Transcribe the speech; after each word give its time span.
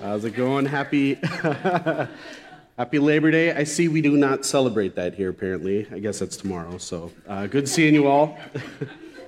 How's 0.00 0.24
it 0.24 0.36
going? 0.36 0.64
Happy, 0.64 1.14
happy 2.78 2.98
Labor 3.00 3.32
Day. 3.32 3.52
I 3.52 3.64
see 3.64 3.88
we 3.88 4.00
do 4.00 4.16
not 4.16 4.46
celebrate 4.46 4.94
that 4.94 5.14
here. 5.14 5.28
Apparently, 5.28 5.88
I 5.90 5.98
guess 5.98 6.20
that's 6.20 6.36
tomorrow. 6.36 6.78
So 6.78 7.10
uh, 7.26 7.48
good 7.48 7.68
seeing 7.68 7.94
you 7.94 8.06
all. 8.06 8.38
a 8.54 8.60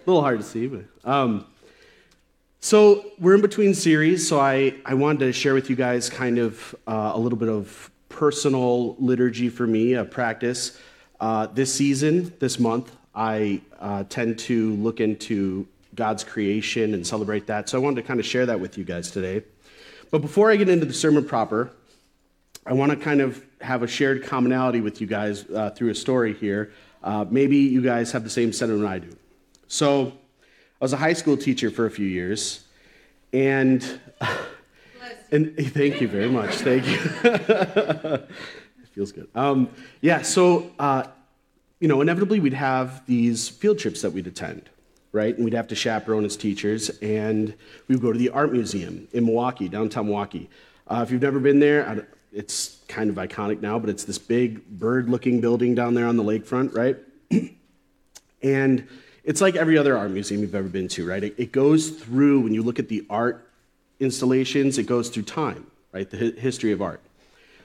little 0.06 0.22
hard 0.22 0.38
to 0.38 0.44
see, 0.44 0.68
but 0.68 0.84
um, 1.04 1.44
so 2.60 3.04
we're 3.18 3.34
in 3.34 3.40
between 3.40 3.74
series. 3.74 4.28
So 4.28 4.38
I 4.38 4.76
I 4.84 4.94
wanted 4.94 5.18
to 5.20 5.32
share 5.32 5.54
with 5.54 5.68
you 5.68 5.74
guys 5.74 6.08
kind 6.08 6.38
of 6.38 6.72
uh, 6.86 7.10
a 7.14 7.18
little 7.18 7.38
bit 7.38 7.48
of 7.48 7.90
personal 8.08 8.94
liturgy 9.00 9.48
for 9.48 9.66
me, 9.66 9.94
a 9.94 10.04
practice. 10.04 10.80
Uh, 11.18 11.46
this 11.46 11.74
season, 11.74 12.32
this 12.38 12.60
month, 12.60 12.94
I 13.12 13.60
uh, 13.80 14.04
tend 14.08 14.38
to 14.40 14.74
look 14.76 15.00
into 15.00 15.66
God's 15.96 16.22
creation 16.22 16.94
and 16.94 17.04
celebrate 17.04 17.48
that. 17.48 17.68
So 17.68 17.76
I 17.76 17.80
wanted 17.82 18.02
to 18.02 18.06
kind 18.06 18.20
of 18.20 18.26
share 18.26 18.46
that 18.46 18.60
with 18.60 18.78
you 18.78 18.84
guys 18.84 19.10
today. 19.10 19.42
But 20.10 20.22
before 20.22 20.50
I 20.50 20.56
get 20.56 20.68
into 20.68 20.86
the 20.86 20.94
sermon 20.94 21.24
proper, 21.24 21.70
I 22.66 22.72
want 22.72 22.90
to 22.90 22.96
kind 22.96 23.20
of 23.20 23.44
have 23.60 23.82
a 23.82 23.86
shared 23.86 24.24
commonality 24.24 24.80
with 24.80 25.00
you 25.00 25.06
guys 25.06 25.48
uh, 25.50 25.70
through 25.70 25.90
a 25.90 25.94
story 25.94 26.34
here. 26.34 26.72
Uh, 27.02 27.24
maybe 27.30 27.56
you 27.56 27.80
guys 27.80 28.12
have 28.12 28.24
the 28.24 28.30
same 28.30 28.52
sentiment 28.52 28.86
I 28.86 28.98
do. 28.98 29.16
So 29.68 30.08
I 30.08 30.84
was 30.84 30.92
a 30.92 30.96
high 30.96 31.12
school 31.12 31.36
teacher 31.36 31.70
for 31.70 31.86
a 31.86 31.90
few 31.90 32.06
years, 32.06 32.64
and 33.32 34.00
and 35.30 35.56
thank 35.74 36.00
you 36.00 36.08
very 36.08 36.28
much. 36.28 36.56
Thank 36.56 36.86
you. 36.86 36.98
it 37.24 38.28
feels 38.92 39.12
good. 39.12 39.28
Um, 39.34 39.70
yeah. 40.00 40.22
So 40.22 40.70
uh, 40.78 41.04
you 41.78 41.88
know, 41.88 42.00
inevitably 42.00 42.40
we'd 42.40 42.52
have 42.52 43.06
these 43.06 43.48
field 43.48 43.78
trips 43.78 44.02
that 44.02 44.10
we'd 44.10 44.26
attend 44.26 44.68
right? 45.12 45.34
And 45.34 45.44
we'd 45.44 45.54
have 45.54 45.68
to 45.68 45.74
chaperone 45.74 46.24
as 46.24 46.36
teachers, 46.36 46.90
and 47.00 47.54
we 47.88 47.96
would 47.96 48.02
go 48.02 48.12
to 48.12 48.18
the 48.18 48.30
art 48.30 48.52
museum 48.52 49.08
in 49.12 49.24
Milwaukee, 49.24 49.68
downtown 49.68 50.06
Milwaukee. 50.06 50.48
Uh, 50.86 51.00
if 51.02 51.10
you've 51.10 51.22
never 51.22 51.40
been 51.40 51.60
there, 51.60 52.06
it's 52.32 52.78
kind 52.88 53.10
of 53.10 53.16
iconic 53.16 53.60
now, 53.60 53.78
but 53.78 53.90
it's 53.90 54.04
this 54.04 54.18
big 54.18 54.64
bird-looking 54.68 55.40
building 55.40 55.74
down 55.74 55.94
there 55.94 56.06
on 56.06 56.16
the 56.16 56.22
lakefront, 56.22 56.74
right? 56.76 56.96
and 58.42 58.86
it's 59.24 59.40
like 59.40 59.56
every 59.56 59.76
other 59.76 59.96
art 59.96 60.10
museum 60.10 60.40
you've 60.40 60.54
ever 60.54 60.68
been 60.68 60.88
to, 60.88 61.06
right? 61.06 61.22
It, 61.22 61.34
it, 61.36 61.52
goes 61.52 61.90
through 61.90 62.40
when 62.40 62.54
you 62.54 62.62
look 62.62 62.78
at 62.78 62.88
the 62.88 63.04
art 63.10 63.48
installations, 63.98 64.78
it 64.78 64.84
goes 64.84 65.08
through 65.08 65.24
time, 65.24 65.66
right? 65.92 66.08
The 66.08 66.18
hi- 66.18 66.40
history 66.40 66.72
of 66.72 66.80
art. 66.80 67.00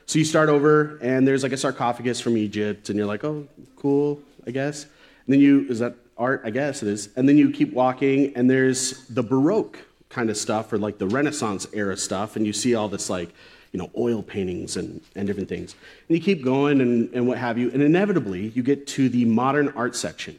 So 0.07 0.19
you 0.19 0.25
start 0.25 0.49
over, 0.49 0.97
and 1.01 1.27
there's 1.27 1.43
like 1.43 1.51
a 1.51 1.57
sarcophagus 1.57 2.19
from 2.19 2.37
Egypt, 2.37 2.89
and 2.89 2.97
you're 2.97 3.07
like, 3.07 3.23
oh, 3.23 3.47
cool, 3.75 4.19
I 4.45 4.51
guess. 4.51 4.83
And 4.83 5.33
then 5.33 5.39
you, 5.39 5.65
is 5.67 5.79
that 5.79 5.95
art, 6.17 6.41
I 6.43 6.49
guess 6.49 6.81
it 6.81 6.89
is. 6.89 7.09
And 7.15 7.27
then 7.27 7.37
you 7.37 7.51
keep 7.51 7.73
walking, 7.73 8.35
and 8.35 8.49
there's 8.49 9.05
the 9.07 9.23
Baroque 9.23 9.79
kind 10.09 10.29
of 10.29 10.37
stuff, 10.37 10.71
or 10.71 10.77
like 10.77 10.97
the 10.97 11.07
Renaissance 11.07 11.67
era 11.73 11.97
stuff, 11.97 12.35
and 12.35 12.45
you 12.45 12.53
see 12.53 12.75
all 12.75 12.87
this 12.87 13.09
like, 13.09 13.33
you 13.71 13.79
know, 13.79 13.91
oil 13.97 14.23
paintings 14.23 14.77
and, 14.77 15.01
and 15.15 15.27
different 15.27 15.49
things. 15.49 15.75
And 16.07 16.17
you 16.17 16.23
keep 16.23 16.43
going 16.43 16.79
and, 16.79 17.13
and 17.13 17.27
what 17.27 17.37
have 17.37 17.57
you, 17.57 17.69
and 17.71 17.81
inevitably 17.81 18.47
you 18.49 18.63
get 18.63 18.87
to 18.87 19.09
the 19.09 19.25
modern 19.25 19.69
art 19.69 19.95
section, 19.95 20.37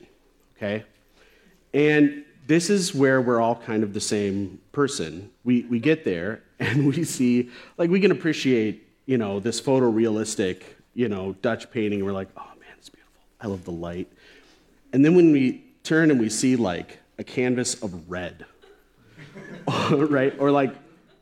okay? 0.57 0.85
And 1.75 2.25
this 2.47 2.71
is 2.71 2.95
where 2.95 3.21
we're 3.21 3.41
all 3.41 3.57
kind 3.57 3.83
of 3.83 3.93
the 3.93 4.01
same 4.01 4.59
person. 4.73 5.31
We, 5.45 5.63
we 5.65 5.81
get 5.81 6.05
there 6.05 6.43
and 6.59 6.87
we 6.87 7.05
see, 7.05 7.51
like, 7.77 7.91
we 7.91 8.01
can 8.01 8.11
appreciate, 8.11 8.89
you 9.05 9.19
know, 9.19 9.41
this 9.41 9.61
photorealistic, 9.61 10.63
you 10.95 11.11
know, 11.11 11.35
Dutch 11.43 11.71
painting, 11.71 11.99
and 11.99 12.07
we're 12.07 12.15
like, 12.15 12.31
oh 12.39 12.49
man, 12.59 12.71
it's 12.79 12.89
beautiful. 12.89 13.21
I 13.39 13.49
love 13.49 13.65
the 13.65 13.73
light. 13.73 14.11
And 14.95 15.05
then 15.05 15.15
when 15.15 15.31
we 15.33 15.66
turn 15.87 16.11
and 16.11 16.21
we 16.21 16.29
see 16.29 16.57
like 16.57 16.99
a 17.19 17.25
canvas 17.25 17.75
of 17.83 18.11
red, 18.11 18.45
right? 19.91 20.35
Or 20.39 20.51
like 20.51 20.75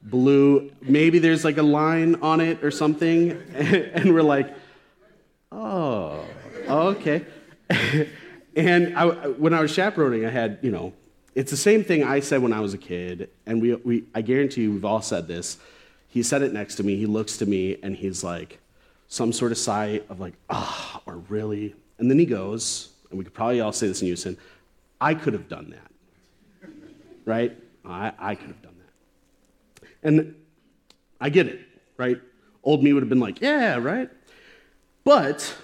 blue. 0.03 0.71
Maybe 0.83 1.19
there's 1.19 1.45
like 1.45 1.59
a 1.59 1.63
line 1.63 2.17
on 2.17 2.41
it 2.41 2.65
or 2.65 2.71
something. 2.71 3.41
And 3.95 4.15
we're 4.15 4.23
like, 4.23 4.55
oh, 5.53 6.25
okay. 6.69 7.25
And 8.57 8.97
I, 8.97 9.07
when 9.31 9.53
I 9.53 9.61
was 9.61 9.73
chaperoning, 9.73 10.25
I 10.25 10.31
had, 10.31 10.61
you 10.63 10.71
know, 10.71 10.93
it's 11.35 11.51
the 11.51 11.57
same 11.57 11.83
thing 11.83 12.05
I 12.05 12.21
said 12.21 12.41
when 12.41 12.53
I 12.53 12.61
was 12.61 12.73
a 12.73 12.79
kid. 12.79 13.31
And 13.47 13.61
we, 13.61 13.75
we, 13.75 14.05
I 14.15 14.23
guarantee 14.23 14.63
you, 14.63 14.71
we've 14.71 14.85
all 14.85 15.03
said 15.03 15.27
this. 15.27 15.59
He 16.07 16.23
said 16.23 16.43
it 16.43 16.53
next 16.53 16.77
to 16.77 16.85
me. 16.85 16.95
He 16.95 17.07
looks 17.07 17.37
to 17.39 17.47
me 17.47 17.79
and 17.83 17.97
he's 17.97 18.23
like, 18.23 18.61
some 19.09 19.33
sort 19.33 19.51
of 19.51 19.59
sigh 19.59 20.03
of 20.09 20.21
like, 20.21 20.35
ah, 20.51 21.01
oh, 21.01 21.03
or 21.07 21.17
really. 21.29 21.75
And 21.99 22.09
then 22.09 22.19
he 22.19 22.27
goes, 22.27 22.91
and 23.11 23.19
we 23.19 23.25
could 23.25 23.35
probably 23.35 23.61
all 23.61 23.73
say 23.73 23.89
this 23.89 24.01
in 24.03 24.07
unison, 24.07 24.37
I 25.05 25.13
could 25.13 25.35
have 25.35 25.51
done 25.51 25.75
that. 25.77 26.71
Right? 27.27 27.55
I, 27.85 28.13
I 28.19 28.35
could 28.35 28.47
have 28.47 28.63
done 28.63 28.75
that. 28.79 29.89
And 30.03 30.35
I 31.21 31.29
get 31.29 31.47
it, 31.47 31.61
right? 31.99 32.19
Old 32.63 32.83
me 32.83 32.95
would 32.95 33.03
have 33.03 33.11
been 33.11 33.21
like, 33.21 33.43
yeah, 33.43 33.77
right? 33.77 34.09
But 35.05 35.55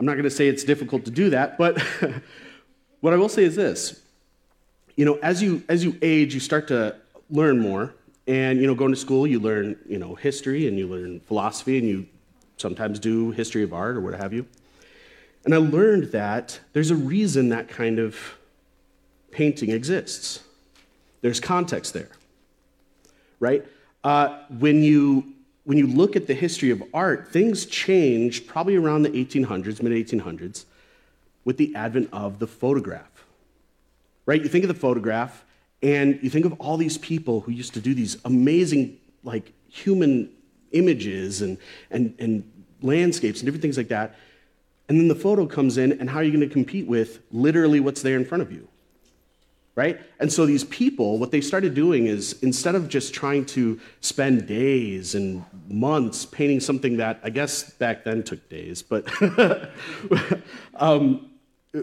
I'm 0.00 0.06
not 0.06 0.12
going 0.12 0.24
to 0.24 0.30
say 0.30 0.48
it's 0.48 0.64
difficult 0.64 1.04
to 1.04 1.10
do 1.10 1.28
that, 1.28 1.58
but 1.58 1.78
what 3.00 3.12
I 3.12 3.16
will 3.16 3.28
say 3.28 3.44
is 3.44 3.54
this. 3.54 4.00
You 4.96 5.04
know, 5.04 5.18
as 5.22 5.42
you 5.42 5.62
as 5.68 5.84
you 5.84 5.98
age, 6.00 6.32
you 6.32 6.40
start 6.40 6.68
to 6.68 6.96
learn 7.28 7.60
more. 7.60 7.94
And 8.26 8.58
you 8.58 8.66
know, 8.66 8.74
going 8.74 8.92
to 8.92 8.98
school, 8.98 9.26
you 9.26 9.38
learn, 9.38 9.78
you 9.86 9.98
know, 9.98 10.14
history 10.14 10.68
and 10.68 10.78
you 10.78 10.88
learn 10.88 11.20
philosophy 11.20 11.76
and 11.76 11.86
you 11.86 12.06
sometimes 12.56 12.98
do 12.98 13.30
history 13.32 13.62
of 13.62 13.74
art 13.74 13.96
or 13.96 14.00
what 14.00 14.14
have 14.14 14.32
you. 14.32 14.46
And 15.44 15.54
I 15.54 15.58
learned 15.58 16.12
that 16.12 16.60
there's 16.72 16.90
a 16.90 16.96
reason 16.96 17.50
that 17.50 17.68
kind 17.68 17.98
of 17.98 18.16
painting 19.36 19.70
exists. 19.70 20.40
There's 21.20 21.40
context 21.40 21.92
there, 21.92 22.08
right? 23.38 23.66
Uh, 24.02 24.38
when, 24.48 24.82
you, 24.82 25.34
when 25.64 25.76
you 25.76 25.86
look 25.86 26.16
at 26.16 26.26
the 26.26 26.32
history 26.32 26.70
of 26.70 26.82
art, 26.94 27.30
things 27.32 27.66
changed 27.66 28.46
probably 28.46 28.76
around 28.76 29.02
the 29.02 29.10
1800s, 29.10 29.82
mid 29.82 29.92
1800s, 29.92 30.64
with 31.44 31.58
the 31.58 31.74
advent 31.76 32.08
of 32.14 32.38
the 32.38 32.46
photograph, 32.46 33.26
right? 34.24 34.42
You 34.42 34.48
think 34.48 34.64
of 34.64 34.68
the 34.68 34.80
photograph, 34.80 35.44
and 35.82 36.18
you 36.22 36.30
think 36.30 36.46
of 36.46 36.54
all 36.58 36.78
these 36.78 36.96
people 36.96 37.42
who 37.42 37.52
used 37.52 37.74
to 37.74 37.80
do 37.80 37.92
these 37.92 38.16
amazing, 38.24 38.96
like, 39.22 39.52
human 39.68 40.30
images 40.72 41.42
and, 41.42 41.58
and, 41.90 42.14
and 42.18 42.50
landscapes 42.80 43.40
and 43.40 43.46
different 43.46 43.60
things 43.60 43.76
like 43.76 43.88
that. 43.88 44.16
And 44.88 44.98
then 44.98 45.08
the 45.08 45.14
photo 45.14 45.44
comes 45.46 45.76
in, 45.76 45.92
and 45.92 46.08
how 46.08 46.20
are 46.20 46.24
you 46.24 46.32
going 46.32 46.48
to 46.48 46.52
compete 46.52 46.86
with 46.86 47.20
literally 47.30 47.80
what's 47.80 48.00
there 48.00 48.16
in 48.16 48.24
front 48.24 48.40
of 48.40 48.50
you? 48.50 48.66
Right? 49.76 50.00
And 50.18 50.32
so 50.32 50.46
these 50.46 50.64
people, 50.64 51.18
what 51.18 51.30
they 51.30 51.42
started 51.42 51.74
doing 51.74 52.06
is 52.06 52.42
instead 52.42 52.74
of 52.74 52.88
just 52.88 53.12
trying 53.12 53.44
to 53.46 53.78
spend 54.00 54.46
days 54.46 55.14
and 55.14 55.44
months 55.68 56.24
painting 56.24 56.60
something 56.60 56.96
that 56.96 57.20
I 57.22 57.30
guess 57.30 57.70
back 57.72 58.02
then 58.02 58.22
took 58.22 58.48
days, 58.48 58.80
but 58.82 59.06
um, 60.76 61.30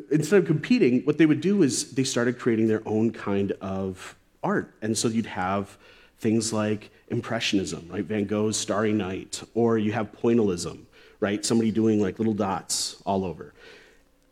instead 0.09 0.41
of 0.41 0.47
competing, 0.47 1.01
what 1.01 1.19
they 1.19 1.27
would 1.27 1.39
do 1.39 1.61
is 1.61 1.93
they 1.93 2.03
started 2.03 2.39
creating 2.39 2.67
their 2.67 2.81
own 2.87 3.11
kind 3.11 3.51
of 3.61 4.15
art. 4.43 4.73
And 4.81 4.97
so 4.97 5.07
you'd 5.07 5.27
have 5.27 5.77
things 6.17 6.51
like 6.51 6.89
Impressionism, 7.09 7.87
right? 7.91 8.03
Van 8.03 8.25
Gogh's 8.25 8.57
Starry 8.57 8.91
Night, 8.91 9.43
or 9.53 9.77
you 9.77 9.91
have 9.91 10.11
Pointillism 10.13 10.87
right? 11.23 11.45
Somebody 11.45 11.71
doing 11.71 12.01
like 12.01 12.19
little 12.19 12.33
dots 12.33 13.01
all 13.05 13.23
over. 13.23 13.53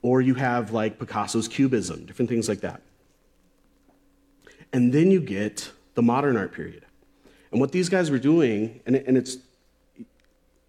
Or 0.02 0.20
you 0.20 0.34
have 0.34 0.74
like 0.74 1.00
Picasso's 1.00 1.48
Cubism, 1.48 2.06
different 2.06 2.28
things 2.28 2.50
like 2.50 2.60
that. 2.62 2.82
And 4.74 4.94
then 4.94 5.12
you 5.12 5.20
get 5.20 5.72
the 5.96 6.02
modern 6.02 6.38
art 6.38 6.54
period. 6.54 6.86
And 7.52 7.60
what 7.60 7.72
these 7.72 7.90
guys 7.90 8.10
were 8.10 8.20
doing, 8.20 8.82
and, 8.86 8.96
and 8.96 9.18
it's, 9.18 9.38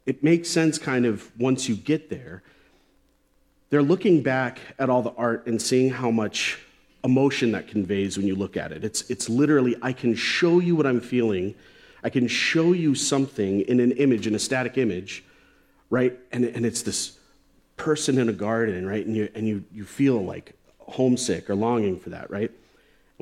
it 0.04 0.22
makes 0.22 0.48
sense 0.48 0.78
kind 0.78 1.06
of 1.06 1.30
once 1.38 1.68
you 1.68 1.76
get 1.76 2.10
there, 2.10 2.42
they're 3.70 3.82
looking 3.82 4.22
back 4.22 4.58
at 4.78 4.90
all 4.90 5.02
the 5.02 5.12
art 5.12 5.46
and 5.46 5.62
seeing 5.62 5.90
how 5.90 6.10
much 6.10 6.58
emotion 7.04 7.52
that 7.52 7.68
conveys 7.68 8.16
when 8.16 8.26
you 8.26 8.34
look 8.34 8.56
at 8.56 8.72
it. 8.72 8.84
It's, 8.84 9.08
it's 9.10 9.28
literally, 9.28 9.76
I 9.80 9.92
can 9.92 10.14
show 10.14 10.58
you 10.58 10.76
what 10.76 10.86
I'm 10.86 11.00
feeling. 11.00 11.54
I 12.04 12.10
can 12.10 12.28
show 12.28 12.72
you 12.72 12.94
something 12.94 13.62
in 13.62 13.80
an 13.80 13.92
image, 13.92 14.26
in 14.26 14.34
a 14.34 14.38
static 14.38 14.76
image, 14.76 15.24
right? 15.88 16.18
And, 16.32 16.44
and 16.44 16.66
it's 16.66 16.82
this 16.82 17.18
person 17.76 18.18
in 18.18 18.28
a 18.28 18.32
garden, 18.32 18.86
right? 18.86 19.04
And, 19.04 19.16
you, 19.16 19.28
and 19.34 19.46
you, 19.46 19.64
you 19.72 19.84
feel 19.84 20.22
like 20.22 20.52
homesick 20.78 21.48
or 21.48 21.54
longing 21.54 21.98
for 21.98 22.10
that, 22.10 22.30
right? 22.30 22.50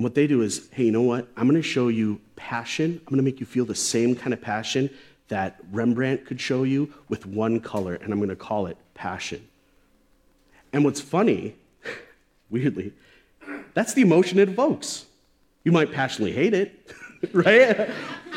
And 0.00 0.04
what 0.04 0.14
they 0.14 0.26
do 0.26 0.40
is, 0.40 0.66
hey, 0.72 0.84
you 0.84 0.92
know 0.92 1.02
what? 1.02 1.28
I'm 1.36 1.46
going 1.46 1.60
to 1.60 1.68
show 1.68 1.88
you 1.88 2.22
passion. 2.34 3.02
I'm 3.02 3.04
going 3.04 3.18
to 3.18 3.22
make 3.22 3.38
you 3.38 3.44
feel 3.44 3.66
the 3.66 3.74
same 3.74 4.16
kind 4.16 4.32
of 4.32 4.40
passion 4.40 4.88
that 5.28 5.60
Rembrandt 5.70 6.24
could 6.24 6.40
show 6.40 6.62
you 6.62 6.90
with 7.10 7.26
one 7.26 7.60
color, 7.60 7.96
and 7.96 8.10
I'm 8.10 8.18
going 8.18 8.30
to 8.30 8.34
call 8.34 8.64
it 8.64 8.78
passion. 8.94 9.46
And 10.72 10.86
what's 10.86 11.02
funny, 11.02 11.54
weirdly, 12.50 12.94
that's 13.74 13.92
the 13.92 14.00
emotion 14.00 14.38
it 14.38 14.48
evokes. 14.48 15.04
You 15.64 15.72
might 15.72 15.92
passionately 15.92 16.32
hate 16.32 16.54
it, 16.54 16.94
right? 17.34 17.90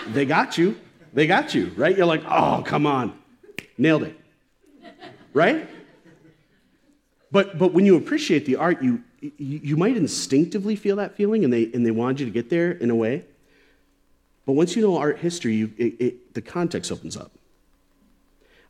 they 0.09 0.25
got 0.25 0.57
you. 0.57 0.77
They 1.13 1.27
got 1.27 1.55
you, 1.55 1.71
right? 1.77 1.95
You're 1.95 2.05
like, 2.05 2.25
oh, 2.27 2.61
come 2.65 2.85
on. 2.85 3.17
Nailed 3.77 4.03
it. 4.03 4.19
Right? 5.33 5.69
But, 7.31 7.57
but 7.57 7.71
when 7.71 7.85
you 7.85 7.95
appreciate 7.95 8.45
the 8.45 8.57
art, 8.57 8.83
you, 8.83 9.01
you, 9.37 9.77
might 9.77 9.95
instinctively 9.95 10.75
feel 10.75 10.97
that 10.97 11.15
feeling, 11.15 11.43
and 11.43 11.53
they, 11.53 11.71
and 11.73 11.85
they 11.85 11.91
wanted 11.91 12.21
you 12.21 12.25
to 12.25 12.31
get 12.31 12.49
there 12.49 12.71
in 12.71 12.89
a 12.89 12.95
way. 12.95 13.23
But 14.45 14.53
once 14.53 14.75
you 14.75 14.81
know 14.81 14.97
art 14.97 15.19
history, 15.19 15.55
you, 15.55 15.71
it, 15.77 15.95
it, 15.99 16.33
the 16.33 16.41
context 16.41 16.91
opens 16.91 17.15
up. 17.15 17.31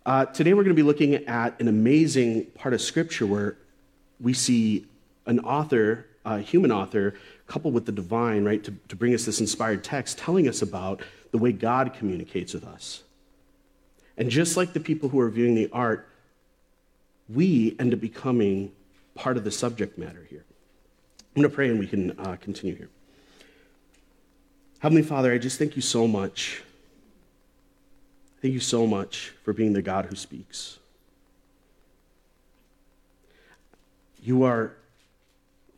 Uh, 0.06 0.26
today, 0.26 0.54
we're 0.54 0.64
going 0.64 0.76
to 0.76 0.80
be 0.80 0.84
looking 0.84 1.16
at 1.16 1.60
an 1.60 1.68
amazing 1.68 2.46
part 2.56 2.74
of 2.74 2.82
Scripture 2.82 3.26
where 3.26 3.58
we 4.20 4.34
see 4.34 4.86
an 5.26 5.40
author, 5.40 6.06
a 6.26 6.40
human 6.40 6.72
author, 6.72 7.16
coupled 7.48 7.74
with 7.74 7.86
the 7.86 7.92
divine, 7.92 8.44
right, 8.44 8.64
to, 8.64 8.74
to 8.90 8.96
bring 8.96 9.14
us 9.14 9.26
this 9.26 9.40
inspired 9.40 9.84
text 9.84 10.18
telling 10.18 10.48
us 10.48 10.62
about 10.62 11.02
the 11.32 11.38
way 11.38 11.52
God 11.52 11.94
communicates 11.94 12.54
with 12.54 12.66
us. 12.66 13.04
And 14.18 14.30
just 14.30 14.56
like 14.58 14.74
the 14.74 14.80
people 14.80 15.10
who 15.10 15.20
are 15.20 15.30
viewing 15.30 15.56
the 15.56 15.70
art, 15.72 16.08
we 17.28 17.76
end 17.80 17.94
up 17.94 18.00
becoming 18.00 18.72
part 19.16 19.38
of 19.38 19.44
the 19.44 19.52
subject 19.52 19.98
matter 19.98 20.26
here. 20.30 20.46
I'm 21.36 21.42
going 21.42 21.50
to 21.50 21.56
pray 21.56 21.70
and 21.70 21.80
we 21.80 21.88
can 21.88 22.12
uh, 22.20 22.36
continue 22.40 22.76
here. 22.76 22.90
Heavenly 24.80 25.02
Father, 25.02 25.32
I 25.32 25.38
just 25.38 25.58
thank 25.58 25.76
you 25.76 25.82
so 25.82 26.08
much. 26.08 26.62
Thank 28.42 28.54
you 28.54 28.60
so 28.60 28.86
much 28.86 29.34
for 29.44 29.54
being 29.54 29.74
the 29.74 29.82
God 29.82 30.06
who 30.06 30.16
speaks. 30.16 30.78
You 34.22 34.44
are 34.44 34.74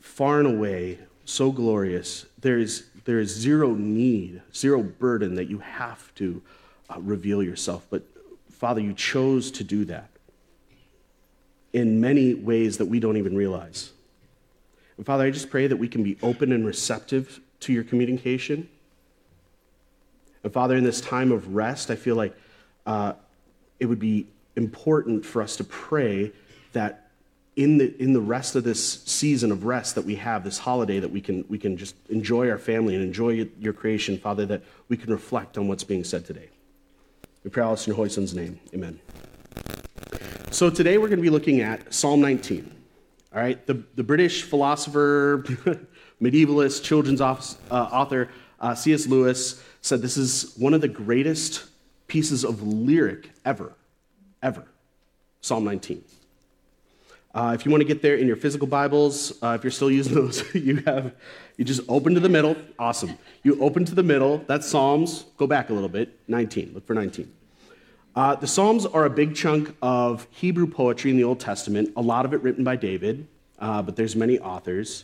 far 0.01 0.39
and 0.39 0.47
away 0.47 0.99
so 1.25 1.51
glorious. 1.51 2.25
There 2.39 2.59
is, 2.59 2.85
there 3.05 3.19
is 3.19 3.29
zero 3.33 3.73
need, 3.73 4.41
zero 4.53 4.81
burden 4.81 5.35
that 5.35 5.49
you 5.49 5.59
have 5.59 6.13
to 6.15 6.41
uh, 6.89 6.99
reveal 6.99 7.41
yourself. 7.41 7.85
But 7.89 8.03
Father, 8.51 8.81
you 8.81 8.93
chose 8.93 9.51
to 9.51 9.63
do 9.63 9.85
that 9.85 10.09
in 11.75 12.01
many 12.01 12.33
ways 12.33 12.77
that 12.77 12.85
we 12.85 12.99
don't 12.99 13.17
even 13.17 13.35
realize. 13.35 13.91
And 14.97 15.05
Father, 15.05 15.25
I 15.25 15.29
just 15.29 15.49
pray 15.49 15.67
that 15.67 15.77
we 15.77 15.87
can 15.87 16.03
be 16.03 16.17
open 16.23 16.51
and 16.51 16.65
receptive 16.65 17.39
to 17.59 17.73
your 17.73 17.83
communication 17.83 18.67
and 20.45 20.53
Father, 20.53 20.75
in 20.77 20.83
this 20.83 21.01
time 21.01 21.31
of 21.31 21.55
rest, 21.55 21.89
I 21.89 21.95
feel 21.95 22.15
like 22.15 22.37
uh, 22.85 23.13
it 23.79 23.87
would 23.87 23.97
be 23.97 24.27
important 24.55 25.25
for 25.25 25.41
us 25.41 25.55
to 25.55 25.63
pray 25.63 26.31
that 26.73 27.09
in 27.55 27.79
the, 27.79 27.99
in 27.99 28.13
the 28.13 28.21
rest 28.21 28.55
of 28.55 28.63
this 28.63 29.01
season 29.05 29.51
of 29.51 29.65
rest 29.65 29.95
that 29.95 30.05
we 30.05 30.13
have, 30.15 30.43
this 30.43 30.59
holiday, 30.59 30.99
that 30.99 31.09
we 31.09 31.19
can, 31.19 31.45
we 31.49 31.57
can 31.57 31.75
just 31.75 31.95
enjoy 32.09 32.47
our 32.47 32.59
family 32.59 32.93
and 32.93 33.03
enjoy 33.03 33.47
your 33.59 33.73
creation, 33.73 34.19
Father, 34.19 34.45
that 34.45 34.61
we 34.87 34.97
can 34.97 35.11
reflect 35.11 35.57
on 35.57 35.67
what's 35.67 35.83
being 35.83 36.03
said 36.03 36.25
today. 36.25 36.49
We 37.43 37.49
pray 37.49 37.63
all 37.63 37.71
this 37.71 37.87
in 37.87 37.91
your 37.91 37.95
Holy 37.95 38.09
Son's 38.09 38.35
name. 38.35 38.59
Amen. 38.71 38.99
So 40.55 40.69
today 40.69 40.97
we're 40.97 41.09
going 41.09 41.19
to 41.19 41.21
be 41.21 41.29
looking 41.29 41.59
at 41.59 41.93
Psalm 41.93 42.21
19. 42.21 42.71
All 43.33 43.41
right, 43.41 43.67
the, 43.67 43.83
the 43.95 44.03
British 44.03 44.43
philosopher, 44.43 45.43
medievalist, 46.21 46.81
children's 46.81 47.19
office, 47.19 47.57
uh, 47.69 47.89
author 47.91 48.29
uh, 48.61 48.73
C.S. 48.73 49.05
Lewis 49.05 49.61
said 49.81 50.01
this 50.01 50.15
is 50.15 50.53
one 50.55 50.73
of 50.73 50.79
the 50.79 50.87
greatest 50.87 51.65
pieces 52.07 52.45
of 52.45 52.63
lyric 52.63 53.31
ever, 53.43 53.73
ever. 54.41 54.63
Psalm 55.41 55.65
19. 55.65 56.01
Uh, 57.33 57.51
if 57.53 57.65
you 57.65 57.71
want 57.71 57.81
to 57.81 57.85
get 57.85 58.01
there 58.01 58.15
in 58.15 58.25
your 58.25 58.37
physical 58.37 58.65
Bibles, 58.65 59.33
uh, 59.43 59.57
if 59.59 59.63
you're 59.65 59.71
still 59.71 59.91
using 59.91 60.13
those, 60.13 60.41
you 60.55 60.77
have 60.85 61.13
you 61.57 61.65
just 61.65 61.81
open 61.89 62.13
to 62.13 62.21
the 62.21 62.29
middle. 62.29 62.55
Awesome. 62.79 63.17
You 63.43 63.61
open 63.61 63.83
to 63.83 63.93
the 63.93 64.03
middle. 64.03 64.37
That's 64.47 64.65
Psalms. 64.65 65.25
Go 65.35 65.47
back 65.47 65.69
a 65.69 65.73
little 65.73 65.89
bit. 65.89 66.17
19. 66.29 66.71
Look 66.73 66.87
for 66.87 66.93
19. 66.93 67.29
Uh, 68.15 68.33
the 68.33 68.47
Psalms 68.47 68.85
are 68.85 69.03
a 69.03 69.09
big 69.09 69.35
chunk 69.35 69.75
of 69.81 70.25
Hebrew 70.31 70.67
poetry 70.67 71.11
in 71.11 71.17
the 71.17 71.25
Old 71.25 71.41
Testament. 71.41 71.91
A 71.97 72.01
lot 72.01 72.23
of 72.23 72.33
it 72.33 72.41
written 72.41 72.63
by 72.63 72.77
David, 72.77 73.27
uh, 73.59 73.81
but 73.81 73.97
there's 73.97 74.15
many 74.15 74.39
authors, 74.39 75.03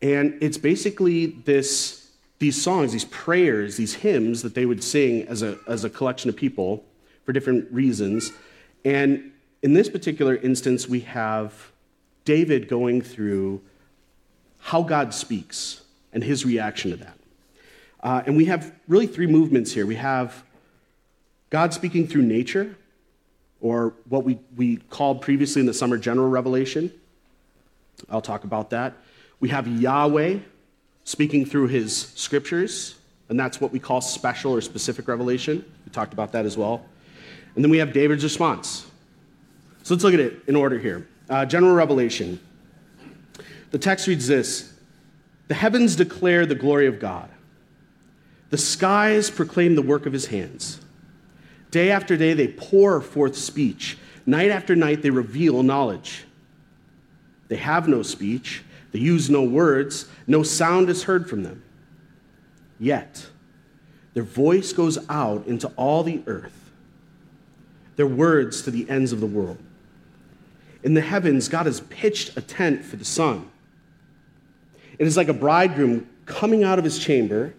and 0.00 0.38
it's 0.40 0.56
basically 0.56 1.26
this 1.26 2.06
these 2.38 2.60
songs, 2.60 2.92
these 2.92 3.06
prayers, 3.06 3.78
these 3.78 3.94
hymns 3.94 4.42
that 4.42 4.54
they 4.54 4.66
would 4.66 4.84
sing 4.84 5.26
as 5.26 5.42
a, 5.42 5.58
as 5.66 5.84
a 5.84 5.90
collection 5.90 6.28
of 6.28 6.36
people 6.36 6.84
for 7.24 7.32
different 7.32 7.66
reasons. 7.72 8.30
And 8.84 9.32
in 9.62 9.72
this 9.72 9.88
particular 9.88 10.36
instance, 10.36 10.86
we 10.86 11.00
have 11.00 11.72
David 12.26 12.68
going 12.68 13.00
through 13.00 13.62
how 14.58 14.82
God 14.82 15.14
speaks 15.14 15.80
and 16.12 16.22
his 16.22 16.44
reaction 16.44 16.90
to 16.90 16.98
that. 16.98 17.18
Uh, 18.02 18.22
and 18.26 18.36
we 18.36 18.44
have 18.44 18.70
really 18.86 19.06
three 19.06 19.26
movements 19.26 19.72
here. 19.72 19.86
We 19.86 19.94
have 19.96 20.44
God 21.56 21.72
speaking 21.72 22.06
through 22.06 22.20
nature, 22.20 22.76
or 23.62 23.94
what 24.10 24.24
we, 24.24 24.38
we 24.56 24.76
called 24.76 25.22
previously 25.22 25.60
in 25.60 25.64
the 25.64 25.72
summer 25.72 25.96
general 25.96 26.28
revelation. 26.28 26.92
I'll 28.10 28.20
talk 28.20 28.44
about 28.44 28.68
that. 28.68 28.92
We 29.40 29.48
have 29.48 29.66
Yahweh 29.66 30.40
speaking 31.04 31.46
through 31.46 31.68
his 31.68 31.96
scriptures, 32.14 32.96
and 33.30 33.40
that's 33.40 33.58
what 33.58 33.72
we 33.72 33.78
call 33.78 34.02
special 34.02 34.52
or 34.52 34.60
specific 34.60 35.08
revelation. 35.08 35.64
We 35.86 35.92
talked 35.92 36.12
about 36.12 36.32
that 36.32 36.44
as 36.44 36.58
well. 36.58 36.84
And 37.54 37.64
then 37.64 37.70
we 37.70 37.78
have 37.78 37.94
David's 37.94 38.22
response. 38.22 38.84
So 39.82 39.94
let's 39.94 40.04
look 40.04 40.12
at 40.12 40.20
it 40.20 40.42
in 40.46 40.56
order 40.56 40.78
here. 40.78 41.08
Uh, 41.30 41.46
general 41.46 41.74
revelation. 41.74 42.38
The 43.70 43.78
text 43.78 44.06
reads 44.08 44.26
this 44.26 44.74
The 45.48 45.54
heavens 45.54 45.96
declare 45.96 46.44
the 46.44 46.54
glory 46.54 46.86
of 46.86 47.00
God, 47.00 47.30
the 48.50 48.58
skies 48.58 49.30
proclaim 49.30 49.74
the 49.74 49.80
work 49.80 50.04
of 50.04 50.12
his 50.12 50.26
hands. 50.26 50.80
Day 51.76 51.90
after 51.90 52.16
day, 52.16 52.32
they 52.32 52.48
pour 52.48 53.02
forth 53.02 53.36
speech. 53.36 53.98
Night 54.24 54.50
after 54.50 54.74
night, 54.74 55.02
they 55.02 55.10
reveal 55.10 55.62
knowledge. 55.62 56.24
They 57.48 57.56
have 57.56 57.86
no 57.86 58.02
speech 58.02 58.64
they 58.92 59.00
use 59.00 59.28
no 59.28 59.42
words, 59.42 60.08
no 60.26 60.42
sound 60.42 60.88
is 60.88 61.02
heard 61.02 61.28
from 61.28 61.42
them. 61.42 61.62
Yet, 62.80 63.26
their 64.14 64.22
voice 64.22 64.72
goes 64.72 64.98
out 65.10 65.46
into 65.46 65.68
all 65.76 66.02
the 66.02 66.22
earth, 66.26 66.70
their 67.96 68.06
words 68.06 68.62
to 68.62 68.70
the 68.70 68.88
ends 68.88 69.12
of 69.12 69.20
the 69.20 69.26
world. 69.26 69.58
In 70.82 70.94
the 70.94 71.02
heavens, 71.02 71.46
God 71.46 71.66
has 71.66 71.80
pitched 71.80 72.38
a 72.38 72.40
tent 72.40 72.86
for 72.86 72.96
the 72.96 73.04
sun. 73.04 73.50
It 74.98 75.06
is 75.06 75.14
like 75.18 75.28
a 75.28 75.34
bridegroom 75.34 76.08
coming 76.24 76.64
out 76.64 76.78
of 76.78 76.84
his 76.86 76.98
chamber, 76.98 77.52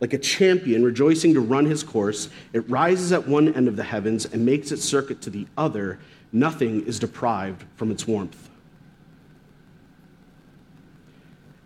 like 0.00 0.14
a 0.14 0.18
champion 0.18 0.82
rejoicing 0.82 1.34
to 1.34 1.40
run 1.40 1.66
his 1.66 1.82
course. 1.82 2.30
It 2.52 2.68
rises 2.70 3.12
at 3.12 3.28
one 3.28 3.54
end 3.54 3.68
of 3.68 3.76
the 3.76 3.84
heavens 3.84 4.24
and 4.24 4.44
makes 4.44 4.72
its 4.72 4.82
circuit 4.82 5.20
to 5.22 5.30
the 5.30 5.46
other. 5.56 5.98
Nothing 6.32 6.86
is 6.86 6.98
deprived 6.98 7.64
from 7.76 7.90
its 7.90 8.06
warmth. 8.06 8.48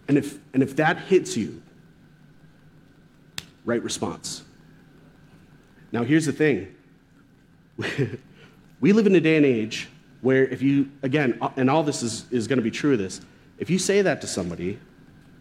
And 0.08 0.18
if, 0.18 0.38
and 0.52 0.62
if 0.62 0.76
that 0.76 0.98
hits 0.98 1.36
you, 1.36 1.62
right 3.64 3.82
response. 3.82 4.42
Now, 5.92 6.02
here's 6.02 6.26
the 6.26 6.32
thing 6.32 6.74
we 8.80 8.92
live 8.92 9.06
in 9.06 9.14
a 9.14 9.20
day 9.20 9.36
and 9.36 9.46
age 9.46 9.88
where, 10.20 10.46
if 10.46 10.62
you, 10.62 10.90
again, 11.02 11.38
and 11.56 11.70
all 11.70 11.82
this 11.82 12.02
is, 12.02 12.24
is 12.30 12.46
going 12.48 12.58
to 12.58 12.62
be 12.62 12.70
true 12.70 12.94
of 12.94 12.98
this, 12.98 13.20
if 13.58 13.70
you 13.70 13.78
say 13.78 14.02
that 14.02 14.20
to 14.22 14.26
somebody, 14.26 14.78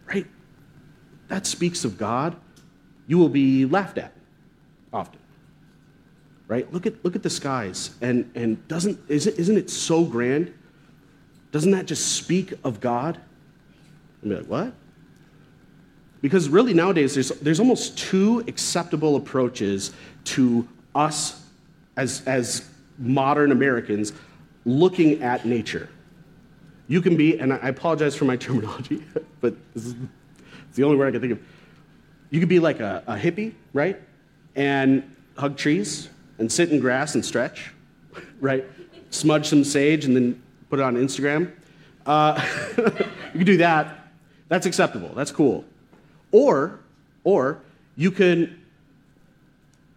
right, 0.06 0.26
that 1.28 1.46
speaks 1.46 1.84
of 1.84 1.98
God, 1.98 2.36
you 3.06 3.18
will 3.18 3.28
be 3.28 3.66
laughed 3.66 3.98
at 3.98 4.12
often. 4.92 5.20
Right? 6.46 6.70
Look 6.72 6.86
at, 6.86 7.04
look 7.04 7.16
at 7.16 7.22
the 7.22 7.30
skies. 7.30 7.90
And, 8.00 8.30
and 8.34 8.66
doesn't, 8.68 8.98
isn't, 9.08 9.38
isn't 9.38 9.56
it 9.56 9.70
so 9.70 10.04
grand? 10.04 10.52
Doesn't 11.52 11.70
that 11.72 11.86
just 11.86 12.16
speak 12.16 12.52
of 12.64 12.80
God? 12.80 13.18
Be 14.22 14.34
like, 14.36 14.46
what? 14.46 14.72
Because 16.20 16.48
really 16.48 16.72
nowadays, 16.72 17.14
there's, 17.14 17.28
there's 17.28 17.60
almost 17.60 17.98
two 17.98 18.42
acceptable 18.48 19.16
approaches 19.16 19.92
to 20.24 20.66
us 20.94 21.44
as, 21.96 22.22
as 22.26 22.68
modern 22.98 23.52
Americans 23.52 24.12
looking 24.64 25.22
at 25.22 25.44
nature. 25.44 25.88
You 26.88 27.02
can 27.02 27.16
be, 27.16 27.38
and 27.38 27.52
I 27.52 27.68
apologize 27.68 28.14
for 28.14 28.24
my 28.24 28.36
terminology, 28.38 29.02
but 29.40 29.54
this 29.74 29.86
is 29.86 29.94
it's 30.68 30.76
the 30.76 30.84
only 30.84 30.96
word 30.96 31.08
I 31.08 31.10
can 31.12 31.20
think 31.20 31.32
of. 31.34 31.38
You 32.30 32.40
could 32.40 32.48
be 32.48 32.58
like 32.58 32.80
a, 32.80 33.02
a 33.06 33.14
hippie, 33.14 33.54
right? 33.72 34.00
And 34.56 35.14
hug 35.36 35.56
trees 35.56 36.08
and 36.38 36.50
sit 36.50 36.70
in 36.70 36.80
grass 36.80 37.14
and 37.14 37.24
stretch, 37.24 37.72
right? 38.40 38.64
Smudge 39.10 39.48
some 39.48 39.64
sage 39.64 40.04
and 40.04 40.16
then 40.16 40.42
put 40.70 40.78
it 40.78 40.82
on 40.82 40.96
Instagram. 40.96 41.52
Uh, 42.06 42.44
you 42.76 43.38
can 43.38 43.44
do 43.44 43.56
that. 43.58 44.08
That's 44.48 44.66
acceptable. 44.66 45.10
That's 45.14 45.30
cool. 45.30 45.64
Or, 46.32 46.80
or 47.22 47.60
you 47.96 48.10
can 48.10 48.60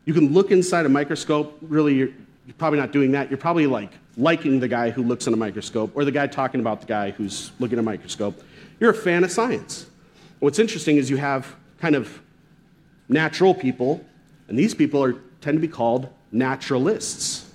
You 0.06 0.14
can 0.14 0.32
look 0.34 0.52
inside 0.52 0.86
a 0.86 0.90
microscope. 0.90 1.58
Really, 1.62 1.96
you're, 1.96 2.10
you're 2.46 2.56
probably 2.58 2.80
not 2.80 2.92
doing 2.92 3.12
that. 3.12 3.30
You're 3.30 3.38
probably 3.38 3.68
like 3.68 3.92
liking 4.16 4.60
the 4.60 4.68
guy 4.68 4.90
who 4.90 5.04
looks 5.04 5.28
in 5.28 5.34
a 5.34 5.38
microscope 5.38 5.92
or 5.96 6.06
the 6.06 6.12
guy 6.12 6.28
talking 6.28 6.60
about 6.60 6.82
the 6.82 6.88
guy 6.88 7.12
who's 7.12 7.52
looking 7.60 7.78
at 7.78 7.82
a 7.82 7.84
microscope. 7.84 8.42
You're 8.80 8.92
a 8.92 8.96
fan 8.96 9.24
of 9.24 9.32
science. 9.32 9.86
What's 10.40 10.60
interesting 10.60 10.98
is 10.98 11.10
you 11.10 11.18
have 11.18 11.56
kind 11.80 11.96
of 11.96 12.22
natural 13.10 13.54
people, 13.54 14.04
and 14.48 14.58
these 14.58 14.74
people 14.74 15.04
are, 15.04 15.14
tend 15.42 15.58
to 15.58 15.62
be 15.62 15.68
called 15.68 16.10
naturalists. 16.32 17.52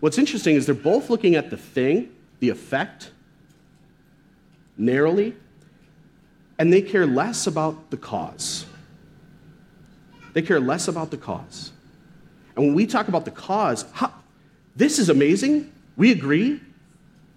What's 0.00 0.18
interesting 0.18 0.56
is 0.56 0.66
they're 0.66 0.74
both 0.74 1.08
looking 1.08 1.34
at 1.34 1.50
the 1.50 1.56
thing, 1.56 2.14
the 2.40 2.50
effect, 2.50 3.10
narrowly, 4.76 5.34
and 6.58 6.72
they 6.72 6.82
care 6.82 7.06
less 7.06 7.46
about 7.46 7.90
the 7.90 7.96
cause. 7.96 8.66
They 10.34 10.42
care 10.42 10.60
less 10.60 10.88
about 10.88 11.10
the 11.10 11.16
cause. 11.16 11.72
And 12.56 12.66
when 12.66 12.74
we 12.74 12.86
talk 12.86 13.08
about 13.08 13.24
the 13.24 13.30
cause, 13.30 13.84
this 14.76 14.98
is 14.98 15.08
amazing. 15.08 15.72
We 15.96 16.12
agree. 16.12 16.60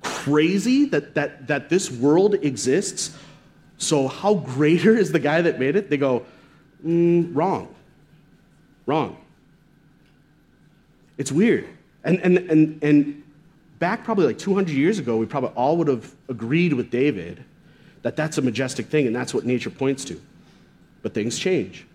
Crazy 0.01 0.85
that, 0.85 1.15
that, 1.15 1.47
that 1.47 1.69
this 1.69 1.91
world 1.91 2.35
exists. 2.35 3.15
So, 3.77 4.07
how 4.07 4.35
greater 4.35 4.95
is 4.95 5.11
the 5.11 5.19
guy 5.19 5.41
that 5.41 5.59
made 5.59 5.75
it? 5.75 5.89
They 5.89 5.97
go, 5.97 6.25
mm, 6.85 7.29
wrong. 7.35 7.73
Wrong. 8.85 9.17
It's 11.17 11.31
weird. 11.31 11.67
And, 12.03 12.19
and, 12.19 12.37
and, 12.37 12.83
and 12.83 13.23
back 13.79 14.03
probably 14.03 14.25
like 14.25 14.37
200 14.37 14.71
years 14.71 14.99
ago, 14.99 15.17
we 15.17 15.25
probably 15.25 15.49
all 15.49 15.77
would 15.77 15.87
have 15.87 16.11
agreed 16.29 16.73
with 16.73 16.89
David 16.89 17.43
that 18.01 18.15
that's 18.15 18.37
a 18.37 18.41
majestic 18.41 18.87
thing 18.87 19.07
and 19.07 19.15
that's 19.15 19.33
what 19.33 19.45
nature 19.45 19.69
points 19.69 20.05
to. 20.05 20.19
But 21.01 21.13
things 21.13 21.37
change. 21.37 21.85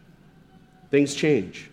Things 0.90 1.14
change. 1.14 1.70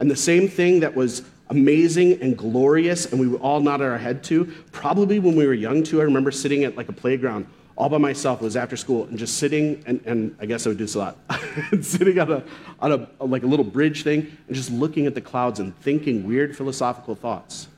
And 0.00 0.10
the 0.10 0.16
same 0.16 0.48
thing 0.48 0.80
that 0.80 0.94
was 0.94 1.22
amazing 1.50 2.20
and 2.22 2.36
glorious 2.36 3.12
and 3.12 3.20
we 3.20 3.36
all 3.38 3.60
nodded 3.60 3.86
our 3.86 3.98
head 3.98 4.22
to, 4.24 4.46
probably 4.72 5.18
when 5.18 5.36
we 5.36 5.46
were 5.46 5.54
young 5.54 5.82
too, 5.82 6.00
I 6.00 6.04
remember 6.04 6.30
sitting 6.30 6.64
at 6.64 6.76
like 6.76 6.88
a 6.88 6.92
playground 6.92 7.46
all 7.78 7.88
by 7.88 7.96
myself. 7.96 8.42
It 8.42 8.44
was 8.44 8.56
after 8.56 8.76
school 8.76 9.04
and 9.04 9.16
just 9.16 9.38
sitting, 9.38 9.82
and, 9.86 10.00
and 10.04 10.36
I 10.40 10.46
guess 10.46 10.66
I 10.66 10.70
would 10.70 10.78
do 10.78 10.84
this 10.84 10.96
a 10.96 10.98
lot, 10.98 11.16
sitting 11.80 12.18
on, 12.18 12.32
a, 12.32 12.42
on 12.80 13.08
a, 13.20 13.24
like 13.24 13.44
a 13.44 13.46
little 13.46 13.64
bridge 13.64 14.02
thing 14.02 14.36
and 14.48 14.56
just 14.56 14.70
looking 14.70 15.06
at 15.06 15.14
the 15.14 15.20
clouds 15.20 15.60
and 15.60 15.78
thinking 15.78 16.26
weird 16.26 16.56
philosophical 16.56 17.14
thoughts. 17.14 17.68